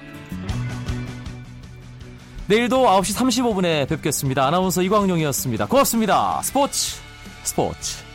내일도 2.48 2.84
9시 2.86 3.16
35분에 3.16 3.88
뵙겠습니다. 3.88 4.46
아나운서 4.46 4.80
이광용이었습니다. 4.82 5.66
고맙습니다. 5.66 6.40
스포츠 6.42 6.96
스포츠 7.42 8.05